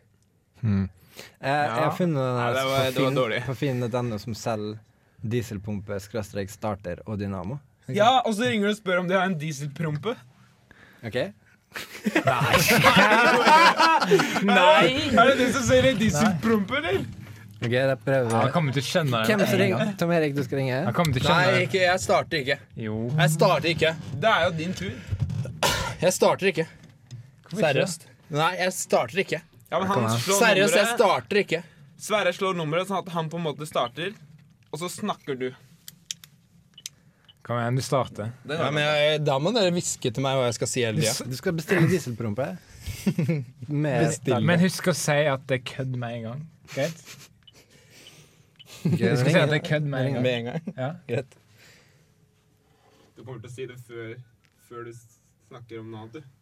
[0.65, 0.89] jeg,
[1.45, 3.43] jeg har funnet den Ja, det var- på det var dårlig.
[3.47, 4.81] på finn.no som selger
[5.23, 7.59] dieselpumpe, skråstrek starter og dynamo.
[7.89, 10.15] Ja, og så ringer du og spør om de har en dieselprompe.
[11.07, 11.19] Ok?
[12.25, 12.59] Nei!
[14.49, 14.91] Nei!
[15.13, 17.01] Er det du som selger dieselprompe, eller?
[17.59, 19.47] Ok, da prøver Han kommer til å skjønne Hvem det.
[19.51, 19.89] som ringer?
[19.99, 20.77] Tom Erik, du skal ringe?
[20.87, 22.57] Han kommer til å skjønne Nei, ikke, jeg starter ikke.
[22.85, 22.99] Jo.
[23.19, 23.91] Jeg starter ikke.
[24.23, 24.93] Det er jo din tur.
[25.99, 26.67] Jeg starter ikke.
[27.59, 28.07] Seriøst.
[28.31, 29.41] Nei, jeg starter ikke.
[29.73, 31.63] Ja, men han slår Seriøst, jeg starter ikke.
[31.99, 34.15] Sverre slår nummeret sånn at han på en måte starter,
[34.73, 35.49] og så snakker du.
[37.49, 38.35] Kom igjen, du starter.
[38.45, 41.29] Ja, men jeg, da må dere hviske til meg hva jeg skal si hele tida.
[41.31, 42.51] Du skal bestille dieselprompe.
[43.69, 46.43] Men husk å si at det er kødd med en gang.
[46.75, 47.03] Greit?
[48.85, 50.25] Du skal si at det er kødd med en gang.
[50.25, 50.69] Med en gang.
[50.77, 50.91] Ja.
[51.09, 51.39] Greit.
[53.17, 54.13] Du kommer til å si det før,
[54.69, 54.93] før du
[55.49, 56.35] snakker om noe annet, du.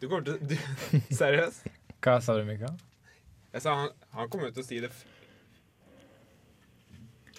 [0.00, 0.54] Du kommer til du,
[1.20, 1.66] Seriøst?
[2.00, 2.78] Hva sa du, Mikael?
[3.50, 5.02] Jeg sa han, han kommer til å si det f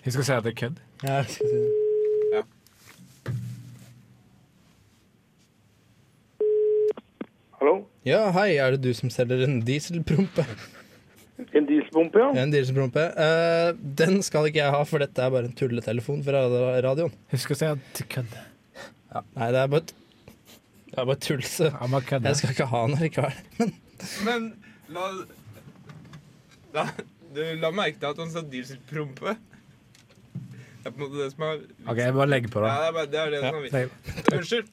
[0.01, 0.81] Husk å si at det er kødd.
[1.03, 2.43] Ja, jeg skal si det.
[7.61, 7.73] Hallo?
[8.07, 10.45] ja, hei, er det du som selger en dieselprompe?
[11.53, 12.29] En dieselpumpe, ja?
[12.41, 13.03] En dieselprompe.
[13.17, 16.43] Uh, den skal ikke jeg ha, for dette er bare en tulletelefon fra
[16.85, 17.13] radioen.
[17.33, 18.33] Husk å si at det kødd.
[19.13, 19.93] Nei, det er bare et
[20.91, 23.69] det er bare tull, så jeg skal ikke ha den allikevel.
[24.27, 24.49] Men
[24.91, 25.05] la,
[26.75, 26.83] la
[27.31, 29.37] Du la merke til at han sa dieselprompe.
[30.81, 31.57] Det er på en måte det som er
[31.91, 32.75] OK, jeg bare legger på, Ja, da.
[32.81, 34.37] det er, bare, det, er det som er viktig.
[34.37, 34.69] Unnskyld.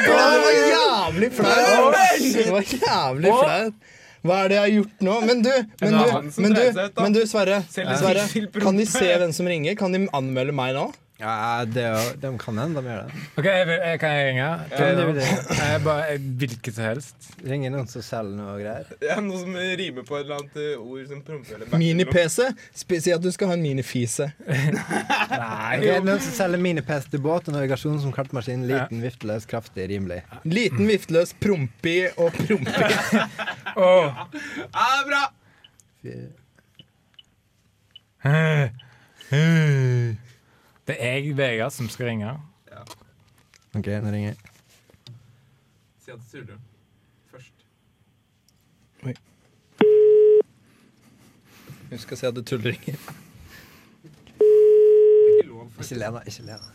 [0.00, 0.12] Det
[0.44, 1.94] var jævlig flaut!
[2.34, 3.74] Det var jævlig flaut.
[4.20, 5.12] Hva er det jeg har gjort nå?
[5.24, 6.08] Men du, men du,
[6.44, 6.64] men du,
[7.00, 8.26] men du Sverre, Sverre.
[8.60, 9.72] Kan de se hvem som ringer?
[9.80, 10.90] Kan de anmelde meg nå?
[11.20, 13.18] Ja, det, er jo- de kan hende de gjør det.
[13.36, 14.44] OK, jeg vil, jeg, kan jeg ringe?
[14.70, 14.76] Ja,
[15.18, 15.24] det?
[15.60, 17.26] Jeg bare, jeg, hvilket som helst.
[17.44, 18.88] Ringe noen som selger noe greier.
[19.04, 21.68] Ja, noe som rimer på et eller annet eh, ord som prompe eller.
[21.76, 22.48] Mini-PC?
[22.72, 24.30] Sp- Si at du skal ha en minifise.
[24.48, 25.76] Nei.
[25.76, 28.64] Ok, noen som selger mini-PC til båt og navigasjon som kartmaskin.
[28.70, 30.22] Liten, vifteløs, kraftig, rimelig.
[30.48, 32.90] Liten, vifteløs, prompi og prompi.
[33.86, 34.24] Åh.
[34.72, 35.22] Ja, bra!
[40.90, 42.30] Det er jeg, Vegard, som skal ringe.
[43.74, 44.36] Ok, nå ringer jeg.
[46.02, 46.56] Si at du tuller.
[47.30, 47.54] Først.
[51.92, 52.98] Husk å si at du tullringer.
[54.02, 56.24] Ikke lov Ikke le, da.
[56.26, 56.58] Ikke le.
[56.58, 56.68] da.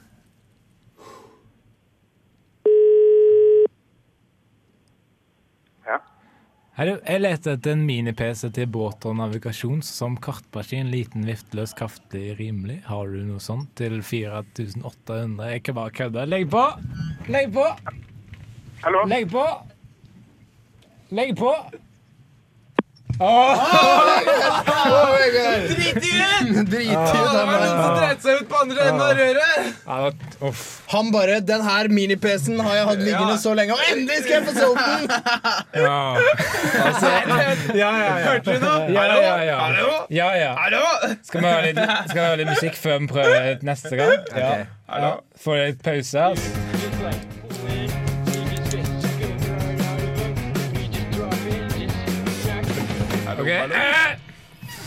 [5.91, 5.97] Ja.
[5.97, 11.71] Hei, du, jeg leter etter en mini-PC til båt og navigasjon som kartmaskin, liten, vifteløs,
[11.77, 12.81] kraftig, rimelig.
[12.89, 15.53] Har du noe sånt til 4800?
[15.53, 16.25] Jeg kan bare kødde.
[16.27, 16.65] Legg på!
[17.31, 17.63] Legg på!
[18.83, 19.05] Hallo?
[19.07, 19.45] Legg på!
[21.15, 21.53] Legg på!
[25.67, 26.63] Drit i det!
[26.65, 26.95] Drit i det.
[26.95, 29.61] det var noen som dreit seg ut på andre enden av røret!
[30.91, 33.37] Han bare 'Den her mini-PC-en har jeg hatt liggende Ja.
[33.45, 35.07] så lenge, og endelig skal jeg få solgt den!'
[35.85, 36.15] Ja.
[36.85, 38.15] Altså, ja, ja, ja.
[38.27, 38.91] Hørte du noe?
[38.93, 39.57] Ja, ja, ja.
[39.59, 39.91] Hallo?
[40.09, 40.55] ja, ja.
[40.59, 40.83] Hallo?
[41.23, 44.17] Skal vi høre litt, skal vi høre litt musikk før vi prøver neste gang?
[44.35, 44.51] Ja.
[44.89, 45.07] Hallo?
[45.07, 45.15] ja.
[45.43, 46.23] Får litt pause?
[53.35, 53.43] Altså.
[53.43, 53.47] Ok.
[53.75, 54.17] Eh,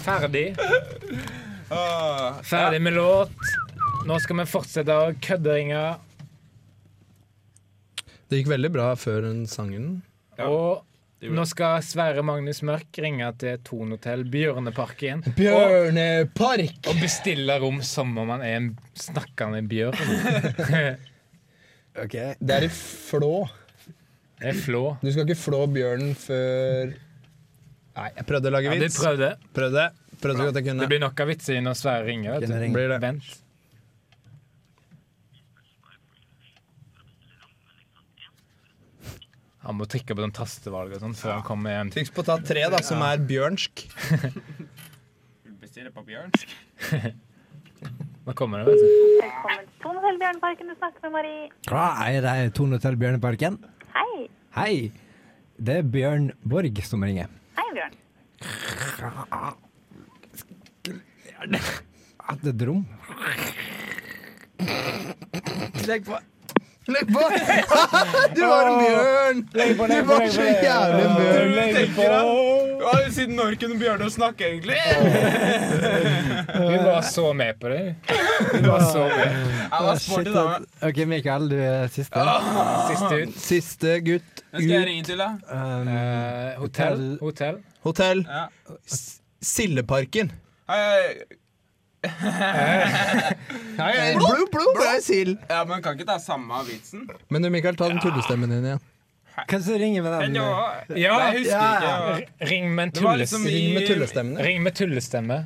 [0.04, 0.56] Ferdig.
[1.70, 3.30] Åh, Ferdig med låt.
[4.08, 5.80] Nå skal vi fortsette å kødderinge.
[8.28, 9.98] Det gikk veldig bra før den sangen.
[10.40, 10.84] Og
[11.28, 16.78] nå skal Sverre Magnus Mørk ringe til Thon Hotell Bjørneparken og, Bjørnepark!
[16.86, 19.98] og bestille rom som om han er en snakkende bjørn.
[22.04, 22.16] ok.
[22.38, 23.48] Det er i Flå.
[24.38, 24.82] Det er flå.
[25.02, 26.92] Du skal ikke flå bjørnen før
[27.98, 29.00] Nei, jeg prøvde å lage vits.
[29.02, 29.28] Ja, du prøvde.
[29.58, 29.84] Prøvde.
[30.22, 32.38] Prøvde så godt jeg Det blir nok av vitser når Sverre ringer.
[32.38, 32.66] Vet du.
[32.74, 32.98] Blir det.
[33.02, 33.36] Vent.
[39.68, 41.90] Han må trykke på den tastevalget sånn før han kommer igjen.
[41.92, 43.82] Trykk på ta tre, da, som er bjørnsk.
[45.62, 46.54] Bestiller på bjørnsk.
[48.28, 49.18] Nå kommer det, vet du.
[49.18, 50.70] Velkommen til Tone Hotell Bjørneparken.
[50.70, 51.50] Du snakker med Marie.
[51.68, 53.58] Ja, er det Tone Hotell Bjørneparken?
[53.92, 54.28] Hei.
[54.56, 54.72] Hei.
[55.58, 57.28] Det er Bjørn Borg som ringer.
[57.58, 57.94] Hei, Bjørn.
[62.28, 62.84] At det er et?
[65.88, 66.18] Legg på.
[66.88, 67.24] Legg på!
[68.36, 69.36] Du var en bjørn!
[69.52, 71.14] Du var så jævlig en
[71.98, 72.67] bjørn.
[73.08, 74.76] Ja, Siden når kunne Bjørnar snakke, egentlig?
[76.58, 77.94] Vi var så med på det.
[78.52, 79.36] Vi var så med.
[79.72, 80.42] Jeg var sporty, da.
[80.88, 82.24] OK, Mikael, du er siste.
[82.90, 83.38] Siste ut.
[83.40, 84.42] Siste gutt ut.
[84.50, 85.30] Hvem skal jeg ringe til, da?
[85.48, 87.02] Um, Eh, hotell.
[87.20, 87.56] Hotell.
[87.84, 88.44] Hotell Ja.
[89.40, 90.32] Sildeparken.
[94.18, 95.34] Blod, blod, det er sild.
[95.48, 97.08] Ja, men kan ikke ta samme vitsen?
[97.32, 98.84] Men du, Mikael, ta den tullestemmen din igjen.
[99.46, 100.34] Hvem som ringer med den?
[100.34, 102.16] Ja, jeg husker ja.
[102.16, 102.48] ikke.
[102.50, 104.44] Ring med en liksom i- Ring med tullestemme.
[104.44, 105.38] Ring med tullestemme.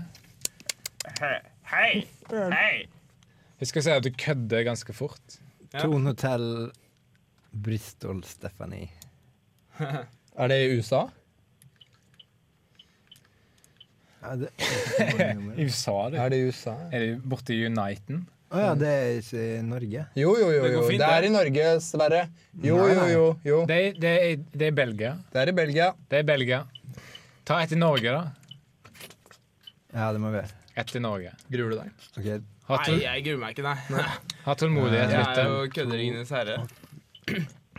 [1.72, 2.07] Hei.
[2.33, 2.87] Hei.
[3.61, 5.38] Husk å si at du kødder ganske fort.
[5.78, 6.70] Tone Hotell
[7.52, 8.88] Bristol Stephanie.
[10.40, 11.07] Er det i USA?
[14.22, 14.48] Ja, det
[15.59, 16.16] I USA, du.
[16.16, 16.76] Er det USA?
[16.92, 18.24] Er det borte i Uniten?
[18.52, 20.02] Å ja, det er ikke i Norge.
[20.20, 20.62] Jo, jo, jo.
[20.62, 20.80] Det jo.
[20.90, 22.22] Det, Det er i Norge, Sverre.
[22.60, 23.24] Jo, jo, jo.
[23.48, 23.60] jo.
[23.70, 25.12] Det er, det er, det er Belgia.
[25.32, 25.86] Det er i Belgia.
[26.12, 26.58] Det er Belgia.
[27.48, 28.98] Ta et i Norge, da.
[29.92, 30.58] Ja, det må vi gjøre.
[30.82, 31.32] Ett i Norge.
[31.52, 31.94] Gruer du deg?
[32.16, 34.04] Ok, Nei, jeg gruer meg ikke, nei.
[34.46, 36.54] ha tålmodighet, Jeg er jo kødderingenes herre.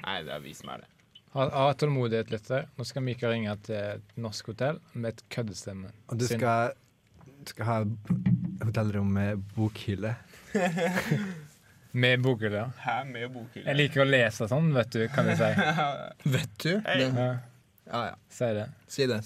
[0.03, 0.89] Nei, det er vi som er det.
[1.33, 2.67] Ha, ha tålmodighet, lytter.
[2.77, 5.89] Nå skal Mikael ringe til et norsk hotell med et køddestemme.
[6.11, 6.75] Og du skal,
[7.49, 7.77] skal ha
[8.63, 10.15] hotellrom med bokhylle.
[11.95, 12.71] Med bokhylle.
[12.81, 13.67] Hæ, med bokhylle?
[13.69, 15.49] Jeg liker å lese sånn, vet du, kan jeg si.
[16.35, 16.71] Vet du?
[16.87, 17.03] Hey.
[17.03, 18.15] Det, Ja, ja, ja.
[18.33, 18.63] si det.
[18.89, 19.19] Si det.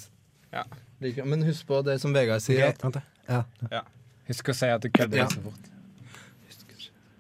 [0.52, 0.64] Ja.
[1.24, 2.74] Men husk på det som Vegard sier.
[2.74, 3.00] Okay.
[3.30, 3.44] da.
[3.72, 3.84] Ja.
[4.28, 5.28] Husk å si at du kødder Ja.
[5.32, 5.72] så fort.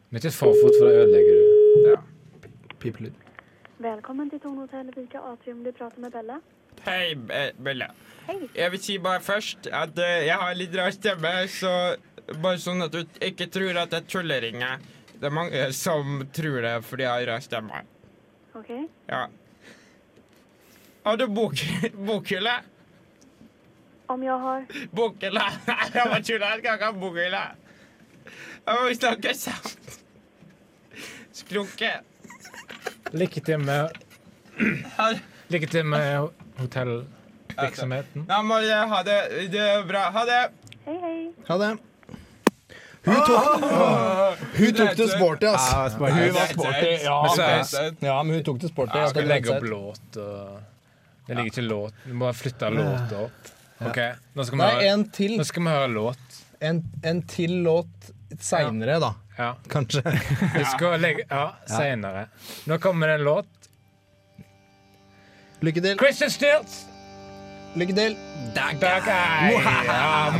[0.10, 1.88] Men ikke for fort, for da ødelegger du.
[1.94, 1.96] Ja.
[2.84, 3.16] pipelyd.
[3.80, 5.64] Velkommen til Tone Hotell Vika Atrium.
[5.64, 6.40] Du prater med Bella.
[6.86, 7.88] Hei, Be- Bella.
[8.28, 8.42] Hei.
[8.56, 11.72] Jeg vil si bare først at eh, jeg har litt rar stemme, så
[12.44, 14.82] bare sånn at du ikke tror at jeg tulleringer.
[15.18, 17.80] Det er mange som tror det fordi jeg har rar stemme.
[18.58, 18.74] Ok.
[19.08, 19.22] Ja.
[21.08, 21.56] Har du bok
[22.10, 22.58] bokhylle?
[24.12, 25.42] Om jeg har Bokhylle!
[25.94, 27.42] Jeg bare tuller, jeg skal ikke ha bokhylle.
[28.68, 29.98] Jeg må snakke sant.
[31.36, 31.92] Skrunke.
[33.16, 34.00] Lykke til med
[35.52, 37.08] Lykke til med
[37.58, 38.26] hotellvirksomheten.
[38.30, 39.20] Ja, må jeg ha det.
[39.52, 40.08] Det er bra.
[40.14, 40.40] Ha det.
[40.86, 41.18] Hei, hei.
[41.50, 41.76] Ha det.
[43.08, 43.62] Hun tok,
[44.58, 45.68] hun tok det sporty, ass.
[45.72, 46.16] Ja, sporty.
[46.18, 46.90] Hun var sporty.
[47.06, 47.20] Ja,
[48.02, 48.98] Men ja, hun tok det sporty.
[49.00, 50.58] Jeg skal legge opp låt og
[51.28, 52.02] Det ligger ikke låt.
[52.04, 53.54] Du må flytte låta opp.
[53.88, 54.00] OK,
[54.34, 56.38] nå skal vi Nei, høre, nå skal vi høre låt.
[56.60, 58.10] En, en til låt
[58.42, 59.14] seinere, da.
[59.38, 59.52] Ja.
[59.70, 60.02] Kanskje.
[60.56, 62.26] Vi skal legge Ja, seinere.
[62.68, 63.70] Nå kommer det en låt.
[65.62, 65.98] Lykke til.
[66.02, 66.82] Christian Stills!
[67.78, 68.16] Lykke til.
[68.56, 68.80] Dag.
[68.82, 70.32] Ja,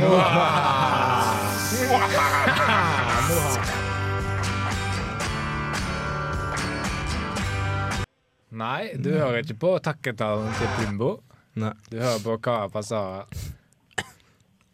[8.58, 11.10] Nei, du hører ikke på takketalen til Plumbo.
[11.58, 11.70] Nei.
[11.92, 13.26] Du hører på Kara Pasara.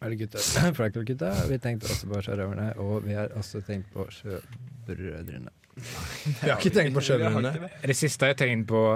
[0.00, 1.33] Er det gutta?
[1.50, 5.53] Vi tenkte også på sjørøverne, og vi har også tenkt på sjøbrødrene.
[5.74, 7.68] Vi har ikke tenkt på sjøbrødrene.
[7.85, 8.87] Det siste jeg tenkt på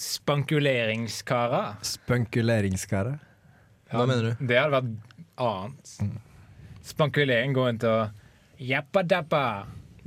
[0.00, 1.74] Spankuleringskarer.
[1.84, 3.18] Spankuleringskarer?
[3.90, 4.46] Hva mener du?
[4.48, 5.90] Det hadde vært annet.
[6.86, 9.42] Spankulering går inn til jappa-dappa.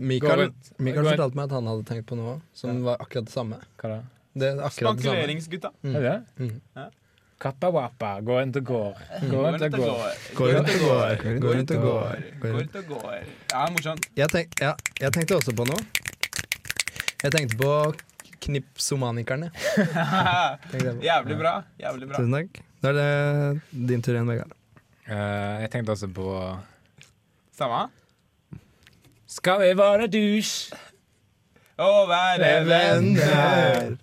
[0.02, 0.48] Mikael,
[0.82, 3.60] Mikael fortalte meg at han hadde tenkt på noe som var akkurat det samme.
[3.78, 4.00] Hva da?
[4.34, 5.04] Det er akkurat det samme.
[5.04, 5.72] Spankuleringsgutta.
[5.92, 6.16] Er det?
[6.42, 6.56] Mm.
[6.80, 6.88] Ja.
[7.44, 9.04] Kappa-wappa, gå rundt og går.
[9.30, 10.24] Gå til gård.
[10.40, 11.22] Går rundt og går.
[11.44, 12.24] Gå rundt og går.
[12.40, 13.20] Gå rundt og går.
[13.52, 14.10] Ja, morsomt.
[14.18, 15.86] Jeg, tenk, ja, jeg tenkte også på noe.
[17.22, 17.76] Jeg tenkte på
[18.44, 19.50] knipsomanikerne.
[21.10, 21.56] Jævlig bra.
[21.82, 22.20] Jævlig bra.
[22.20, 22.62] Tusen takk.
[22.84, 24.56] Da er det din tur igjen, Vegard.
[25.08, 26.28] Uh, jeg tenkte også på
[27.54, 27.86] Samme?
[29.30, 30.74] Skal vi være dusj
[31.82, 33.96] og være venner.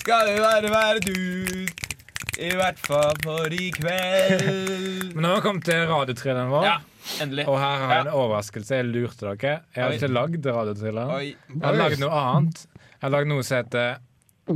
[0.00, 1.84] Skal vi være være dusj?
[2.40, 4.42] I hvert fall for i kveld.
[5.14, 6.64] Men nå har vi kommet til radiotrilleren vår.
[6.66, 6.76] Ja,
[7.22, 7.44] endelig.
[7.50, 8.78] Og her har jeg en overraskelse.
[8.80, 9.60] Jeg lurte dere.
[9.76, 9.98] Jeg har Oi.
[10.00, 11.12] ikke lagd radiotrilleren.
[11.22, 12.64] Jeg har lagd noe annet.
[13.04, 13.98] Jeg har lagd noe som heter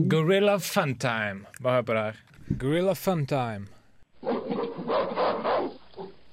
[0.08, 1.44] Gorilla Funtime.
[1.60, 2.14] Bare hør på det her.
[2.58, 3.66] Gorilla Funtime.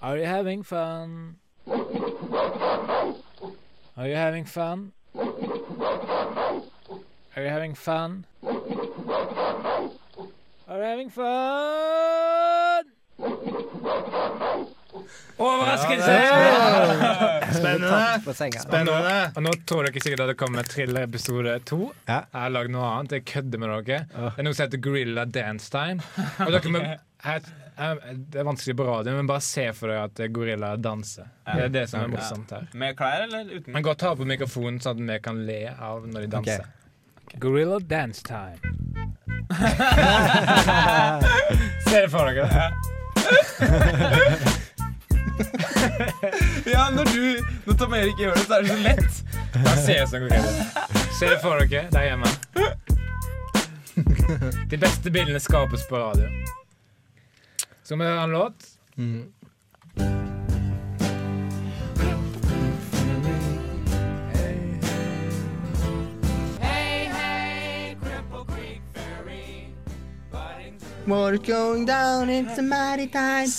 [0.02, 1.36] Are you having fun?
[3.98, 4.94] Are you having fun?
[7.36, 8.26] Are you having fun?
[10.70, 12.86] Are you having fun?
[15.36, 16.14] Overraskelse!
[17.58, 18.34] Spennende!
[18.62, 19.16] Spennende!
[19.36, 21.80] Og nå tror dere sikkert at det kommer Thriller episode to.
[22.08, 22.20] Ja.
[22.32, 23.12] Jeg har lagd noe annet.
[23.20, 24.02] Jeg kødder med dere.
[24.14, 26.00] Det er noe som heter Gorilla Dance Time.
[26.46, 26.80] Og dere må,
[27.26, 27.40] her,
[27.80, 31.26] her, det er vanskelig på radio, men bare se for dere at gorilla danser.
[31.50, 32.64] Det er det som er morsomt her.
[32.74, 33.72] Med klær eller uten?
[33.76, 36.62] Men gå og ta på mikrofonen, sånn at vi kan le av når de danser.
[37.42, 38.58] Gorilla Dance Time.
[41.86, 42.72] se det for dere.
[46.74, 47.22] Ja, når du
[47.66, 49.14] Når Tom Erik gjør det, så er det så lett.
[49.56, 50.52] Da ser jeg sånn gorilla.
[51.16, 52.30] Se det for dere der hjemme.
[54.72, 56.28] De beste bildene skapes på radio.
[57.86, 58.58] Skal vi høre en låt?
[71.08, 73.52] Water going down, it's a mighty tide.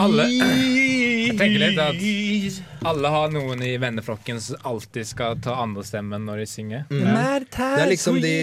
[0.00, 0.24] Alle
[1.30, 6.42] Jeg tenker litt at alle har noen i venneflokken som alltid skal ta andrestemmen når
[6.42, 6.82] de synger.
[6.90, 8.34] Det er liksom de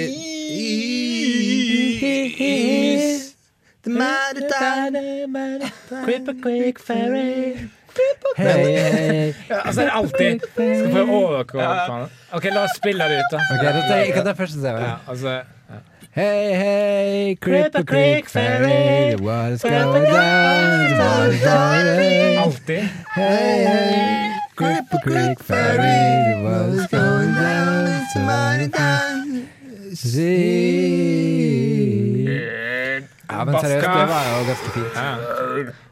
[8.38, 9.33] hei.
[9.49, 11.67] Ja, altså, det er alltid Skal få overkåre
[12.38, 13.38] OK, la oss spille det ut, da.
[13.43, 14.67] Ok, det er jeg- jeg kan ta første se.
[14.67, 15.38] Ja, altså
[16.17, 22.38] Hei, hei, Cripple Creek Ferry, the water's going down, the water's going down.
[22.43, 22.89] Alltid.
[23.13, 29.45] Hei, hei, Cripple Creek Ferry, what water's going down, it's a money time.
[29.93, 30.88] See.
[33.30, 34.97] Ja, men seriøst, det var jo ganske fint.
[34.97, 35.13] Ja.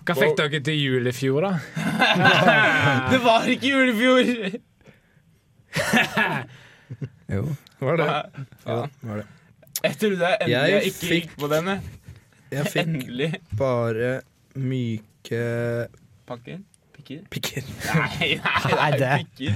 [0.10, 1.54] Hva fikk dere til jul i fjor, da?
[3.14, 4.22] Det var ikke jul i fjor!
[7.36, 7.46] Jo.
[7.80, 8.06] Var det?
[8.66, 9.26] Ja, var det.
[9.86, 11.76] Jeg trodde jeg endelig Jeg jeg ikke fikk- gikk på denne.
[12.56, 13.30] Jeg fikk Endelig.
[13.60, 14.12] bare
[14.56, 15.42] myke
[16.26, 16.60] Pakker?
[16.96, 17.22] Pikker?
[17.30, 17.64] pikker.
[17.94, 19.54] Nei, nei, det- pikker.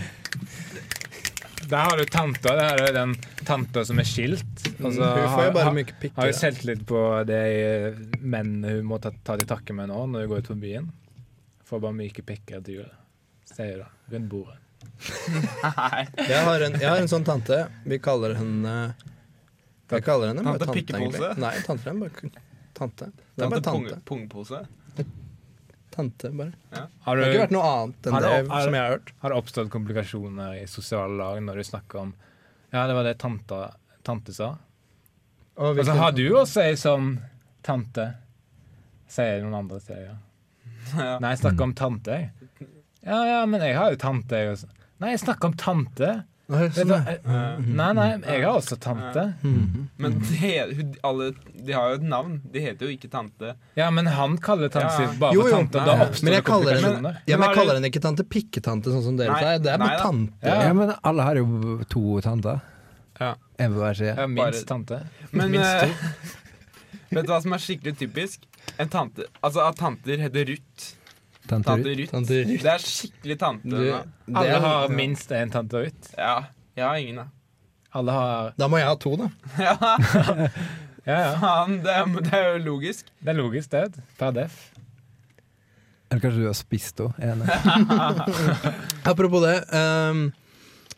[1.70, 2.54] Der har du tanta.
[2.58, 3.12] Der er den
[3.46, 4.64] tanta som er skilt.
[4.80, 6.18] Altså, Hun får jo bare myke pikker.
[6.22, 7.42] har jo selvtillit på det
[8.22, 10.88] menn hun må ta, ta til takke med nå når hun går ut på byen.
[11.70, 12.90] Får bare myke pikker til jul.
[13.50, 13.90] Sier det.
[14.16, 14.58] Rundt bordet.
[15.00, 17.62] Jeg har, en, jeg har en sånn tante.
[17.86, 18.76] Vi kaller henne
[19.90, 21.38] Vi kaller henne bare Tante tante, egentlig.
[21.42, 22.32] Nei, tante er bare
[22.80, 23.06] tante.
[23.36, 23.96] Det er bare Tante.
[24.06, 24.60] Pungpose.
[25.92, 26.54] Tante, bare.
[26.72, 29.12] Har Det har ikke vært noe annet enn Har det det- som jeg har hørt.
[29.22, 32.14] har det oppstått komplikasjoner i sosiale lag når du snakker om
[32.72, 33.74] Ja, det var det tante,
[34.04, 34.58] tante sa.
[35.58, 37.18] Og Og så har du også ei sånn
[37.64, 38.16] tante.
[39.08, 40.16] Sier noen andre til ja.
[40.96, 41.20] Ja.
[41.20, 42.32] Nei, jeg snakker om tante, jeg.
[43.04, 44.70] Ja, ja, men jeg har jo tante, jeg også.
[45.00, 46.24] Nei, jeg snakker om tante.
[46.50, 46.94] Vet du,
[47.78, 49.26] nei, nei, jeg har også tante.
[50.02, 50.50] Men de,
[51.06, 52.40] alle, de har jo et navn.
[52.50, 53.52] De heter jo ikke tante.
[53.78, 55.12] Ja, men han kaller tante Ja.
[55.22, 55.60] bare Jo, for jo.
[55.60, 57.20] tante, da oppstår Men det jeg komplikasjoner.
[57.30, 59.62] ja, men jeg kaller henne ikke tante Pikketante, sånn som dere sier.
[59.62, 60.34] Det er bare tante.
[60.42, 60.74] Ja.
[60.74, 62.62] Men alle har jo to tanter.
[63.20, 63.36] Ja.
[63.60, 64.16] En på hver side.
[64.18, 65.02] Ja, minst tante.
[65.32, 66.12] Men Minst eh, to.
[67.16, 68.46] vet du hva som er skikkelig typisk?
[68.80, 70.96] En tante, altså At tanter heter Ruth.
[71.50, 72.12] Tante Tante Ruth.
[72.14, 72.64] Tante Ruth.
[72.64, 73.70] Det er skikkelig tante.
[73.70, 76.12] Du, Alle er- har minst en tante Ruth.
[76.18, 76.36] Ja.
[76.78, 77.28] Jeg har ingen, da.
[77.98, 79.30] Alle har Da må jeg ha to, da.
[79.60, 79.76] Ja,
[81.10, 81.30] Ja, ja.
[81.42, 81.80] faen.
[81.82, 81.96] Det
[82.28, 83.08] det er jo logisk.
[83.24, 84.04] Det er logisk, det.
[84.20, 84.60] Per def.
[86.12, 87.46] Eller kanskje du har spist henne?
[89.10, 89.58] Apropos det.
[89.74, 90.32] ehm,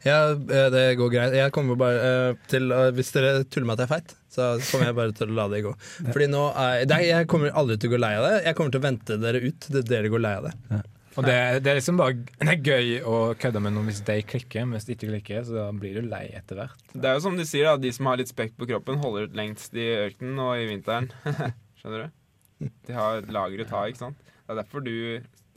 [0.06, 1.36] Ja, eh, det går greit.
[1.38, 4.47] Jeg kommer bare eh, til eh, Hvis dere tuller med at jeg er feit, så
[4.72, 5.74] kommer jeg bare til å la det gå.
[6.08, 8.39] Fordi nå er, er, Jeg kommer aldri til å gå lei av det.
[8.47, 10.82] Jeg kommer til å vente dere ut til dere går lei av det.
[11.20, 11.36] Og det,
[11.66, 14.78] det er liksom bare det er gøy å kødde med noen hvis de klikker, men
[14.78, 16.86] hvis de ikke klikker, så da blir du lei etter hvert.
[16.93, 17.76] Det er jo som de sier, da.
[17.84, 21.12] De som har litt spekk på kroppen, holder ut lengst i ørkenen og i vinteren.
[21.82, 22.72] Skjønner du?
[22.88, 24.24] De har lager å ta, ikke sant?
[24.24, 24.95] Det er derfor du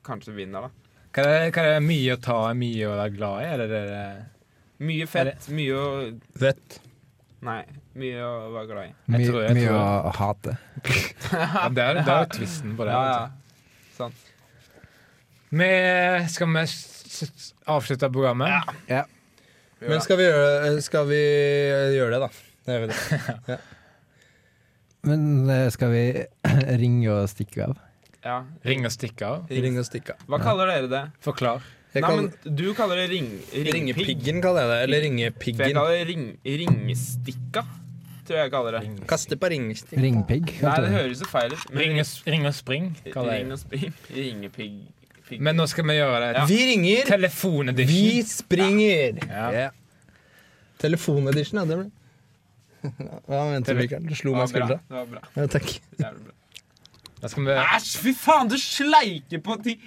[0.05, 0.85] kanskje vinner, da.
[1.15, 3.51] Hva er, det, hva er det mye å ta, mye å være glad i?
[3.53, 4.05] Er det det, det
[4.83, 6.81] Mye fett, mye å Vett.
[7.45, 7.61] Nei,
[8.01, 8.95] mye å være glad i.
[9.19, 10.57] Jeg tror- jeg mye tror- å hate.
[11.33, 12.93] ja, Det er, jo tvisten på det.
[12.93, 13.31] Ja, ja.
[13.97, 14.15] Sant.
[15.55, 15.69] Vi,
[16.29, 16.65] skal vi
[17.67, 18.49] avslutte programmet?
[18.49, 18.63] Ja.
[18.89, 19.05] ja.
[19.85, 21.21] Men skal vi gjøre, skal vi
[21.95, 22.29] gjøre det, da?
[22.65, 22.89] Det gjør vi
[23.47, 23.59] det.
[25.05, 26.05] Men eh, skal vi
[26.83, 27.77] ringe og stikke av?
[28.25, 28.39] Ja.
[28.65, 29.51] Ring og stikke av?
[29.53, 30.23] Ring og stikke av.
[30.33, 31.03] Hva kaller dere det?
[31.21, 31.61] Forklar.
[31.95, 33.75] Jeg Nei, kan, men Du kaller det ring, ringpigg.
[33.77, 34.79] Ringepiggen kaller jeg det.
[34.89, 35.59] Eller ringepiggen.
[35.61, 36.25] For jeg kaller det ring,
[36.65, 37.63] ringestikka,
[38.27, 39.07] tror jeg jeg kaller det.
[39.13, 40.03] Kaste på ringestikka.
[40.03, 40.51] Ringpigg?
[40.65, 41.65] Nei, det høres jo feil ut.
[41.71, 41.95] Ring
[42.27, 43.59] ring og spring, kaller jeg Ring det.
[43.61, 43.95] og spring.
[44.17, 44.77] Ringepigg.
[45.25, 45.41] Pigg.
[45.41, 46.31] Men nå skal vi gjøre det.
[46.37, 46.45] Ja.
[46.51, 49.23] Vi ringer, vi springer!
[49.25, 49.47] Ja.
[49.57, 49.69] Ja.
[50.83, 51.65] Telefonedition, ja.
[51.65, 51.91] Det ble
[53.31, 54.05] Hva mente du, Mikael?
[54.05, 54.77] Du slo meg i skuldra.
[54.85, 55.23] Det var bra.
[55.39, 55.71] Ja, takk.
[55.97, 56.35] Jævlig bra.
[56.35, 59.81] Da skal vi Æsj, fy faen, du sleiker på ting!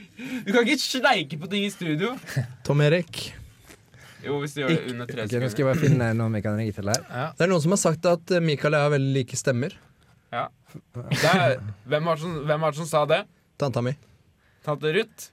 [0.45, 2.15] Du kan ikke sleike på ting i studio.
[2.65, 3.27] Tom Erik.
[4.25, 5.45] Jo, hvis du gjør det under tre sekunder.
[5.45, 7.03] nå skal jeg bare finne noe vi kan ringe til her.
[7.37, 9.77] Det er noen som har sagt at eh, Mikael og jeg har veldig like stemmer.
[10.33, 10.47] Ja.
[11.13, 13.21] Det er, hvem, var det som, hvem var det som sa det?
[13.61, 13.93] Tanta mi.
[14.65, 15.29] Tante Ruth?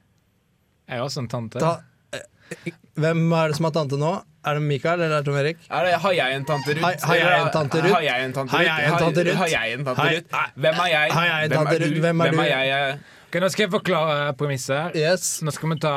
[0.85, 1.65] Jeg er også en tante.
[1.65, 1.73] Ta,
[2.15, 4.13] eh, hvem er det som har tante nå?
[4.45, 5.59] Er det Mikael eller er det Tom Erik?
[5.71, 6.85] Er det, har jeg en tante Ruth?
[6.85, 7.95] Har- har jeg en tante Ruth?
[7.95, 8.75] Har jeg en tante Ruth?
[8.99, 10.39] tante Har jeg en tante Ruth?
[10.55, 11.13] Hvem er jeg?
[11.13, 12.01] Har jeg en Hvem er du?
[12.05, 12.43] Hvem er du?
[12.43, 12.99] jeg?
[13.29, 14.91] Okay, nå skal jeg forklare premisset her.
[14.95, 15.41] Yes.
[15.43, 15.95] Nå skal vi ta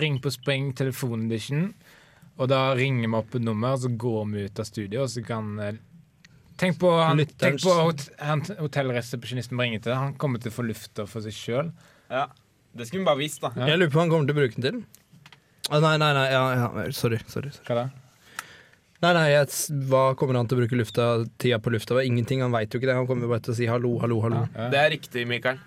[0.00, 1.74] Ring på spring telefonedition.
[2.40, 5.22] Og da ringer vi opp et nummer, så går vi ut av studio, og så
[5.26, 5.72] kan eh,
[6.60, 9.94] Tenk på, han, tenk på hot, han, hotellresepsjonisten vi ringer til.
[9.96, 11.70] Han kommer til å få lufta for seg sjøl.
[12.12, 12.26] Ja.
[12.76, 13.48] Det skulle vi bare visst, da.
[13.56, 13.70] Ja.
[13.72, 14.82] Jeg lurer på hva han kommer til å bruke den til.
[15.70, 16.30] Ah, nei, nei, nei.
[16.32, 16.68] Ja, ja.
[16.90, 17.20] Sorry.
[17.30, 17.66] sorry, sorry.
[17.68, 17.84] Hva da?
[19.00, 19.46] Nei, nei, jeg,
[19.88, 21.04] Hva kommer han til å bruke lufta,
[21.40, 21.94] tida på lufta?
[21.96, 22.96] Var Ingenting, Han veit jo ikke det.
[22.98, 24.42] Han kommer bare til å si hallo, hallo, hallo.
[24.56, 24.66] Ja.
[24.74, 25.62] Det er riktig, Mikael.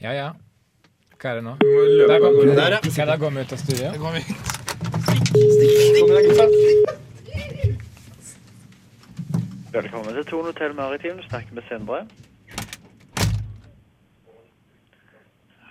[0.00, 0.32] Ja, ja.
[1.20, 1.54] Hva er det nå?
[1.60, 2.50] Der av går.
[2.56, 2.80] Der, ja.
[2.92, 3.92] Skal da gå vi ut av studio?
[9.74, 11.16] Velkommen til Tone Hotell Maritim.
[11.16, 12.06] Du snakker med Sindre.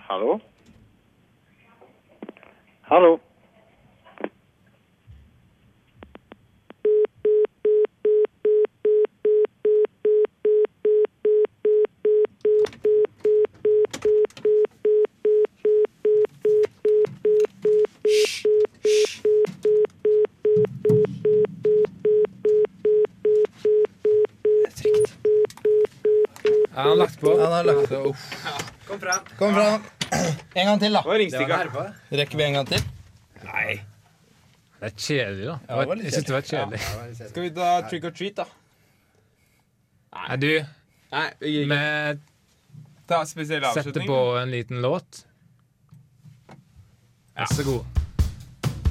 [0.08, 0.38] Hallo?
[2.82, 3.18] Hallo?
[26.74, 27.40] Ja, han har lagt på.
[27.40, 27.98] Han har lagt det.
[27.98, 28.34] Uff.
[29.38, 29.54] Kom.
[29.54, 29.82] Fram.
[30.54, 31.00] En gang til, da.
[32.14, 32.82] Rekker vi en gang til?
[33.44, 33.80] Nei.
[34.80, 35.56] Det er kjedelig, da.
[35.68, 36.80] Ja, det var litt jeg syns det var kjedelig.
[37.30, 38.44] Skal vi ta trick or treat, da?
[40.14, 40.50] Nei, du,
[41.14, 41.64] Nei, vi
[43.08, 44.06] Ta spesiell setter avslutning.
[44.08, 45.24] på en liten låt.
[47.34, 47.84] Vær så god.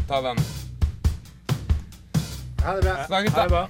[0.08, 0.38] Ta den.
[2.64, 3.06] Ha det bra.
[3.08, 3.68] Snakkes, Ha det bra.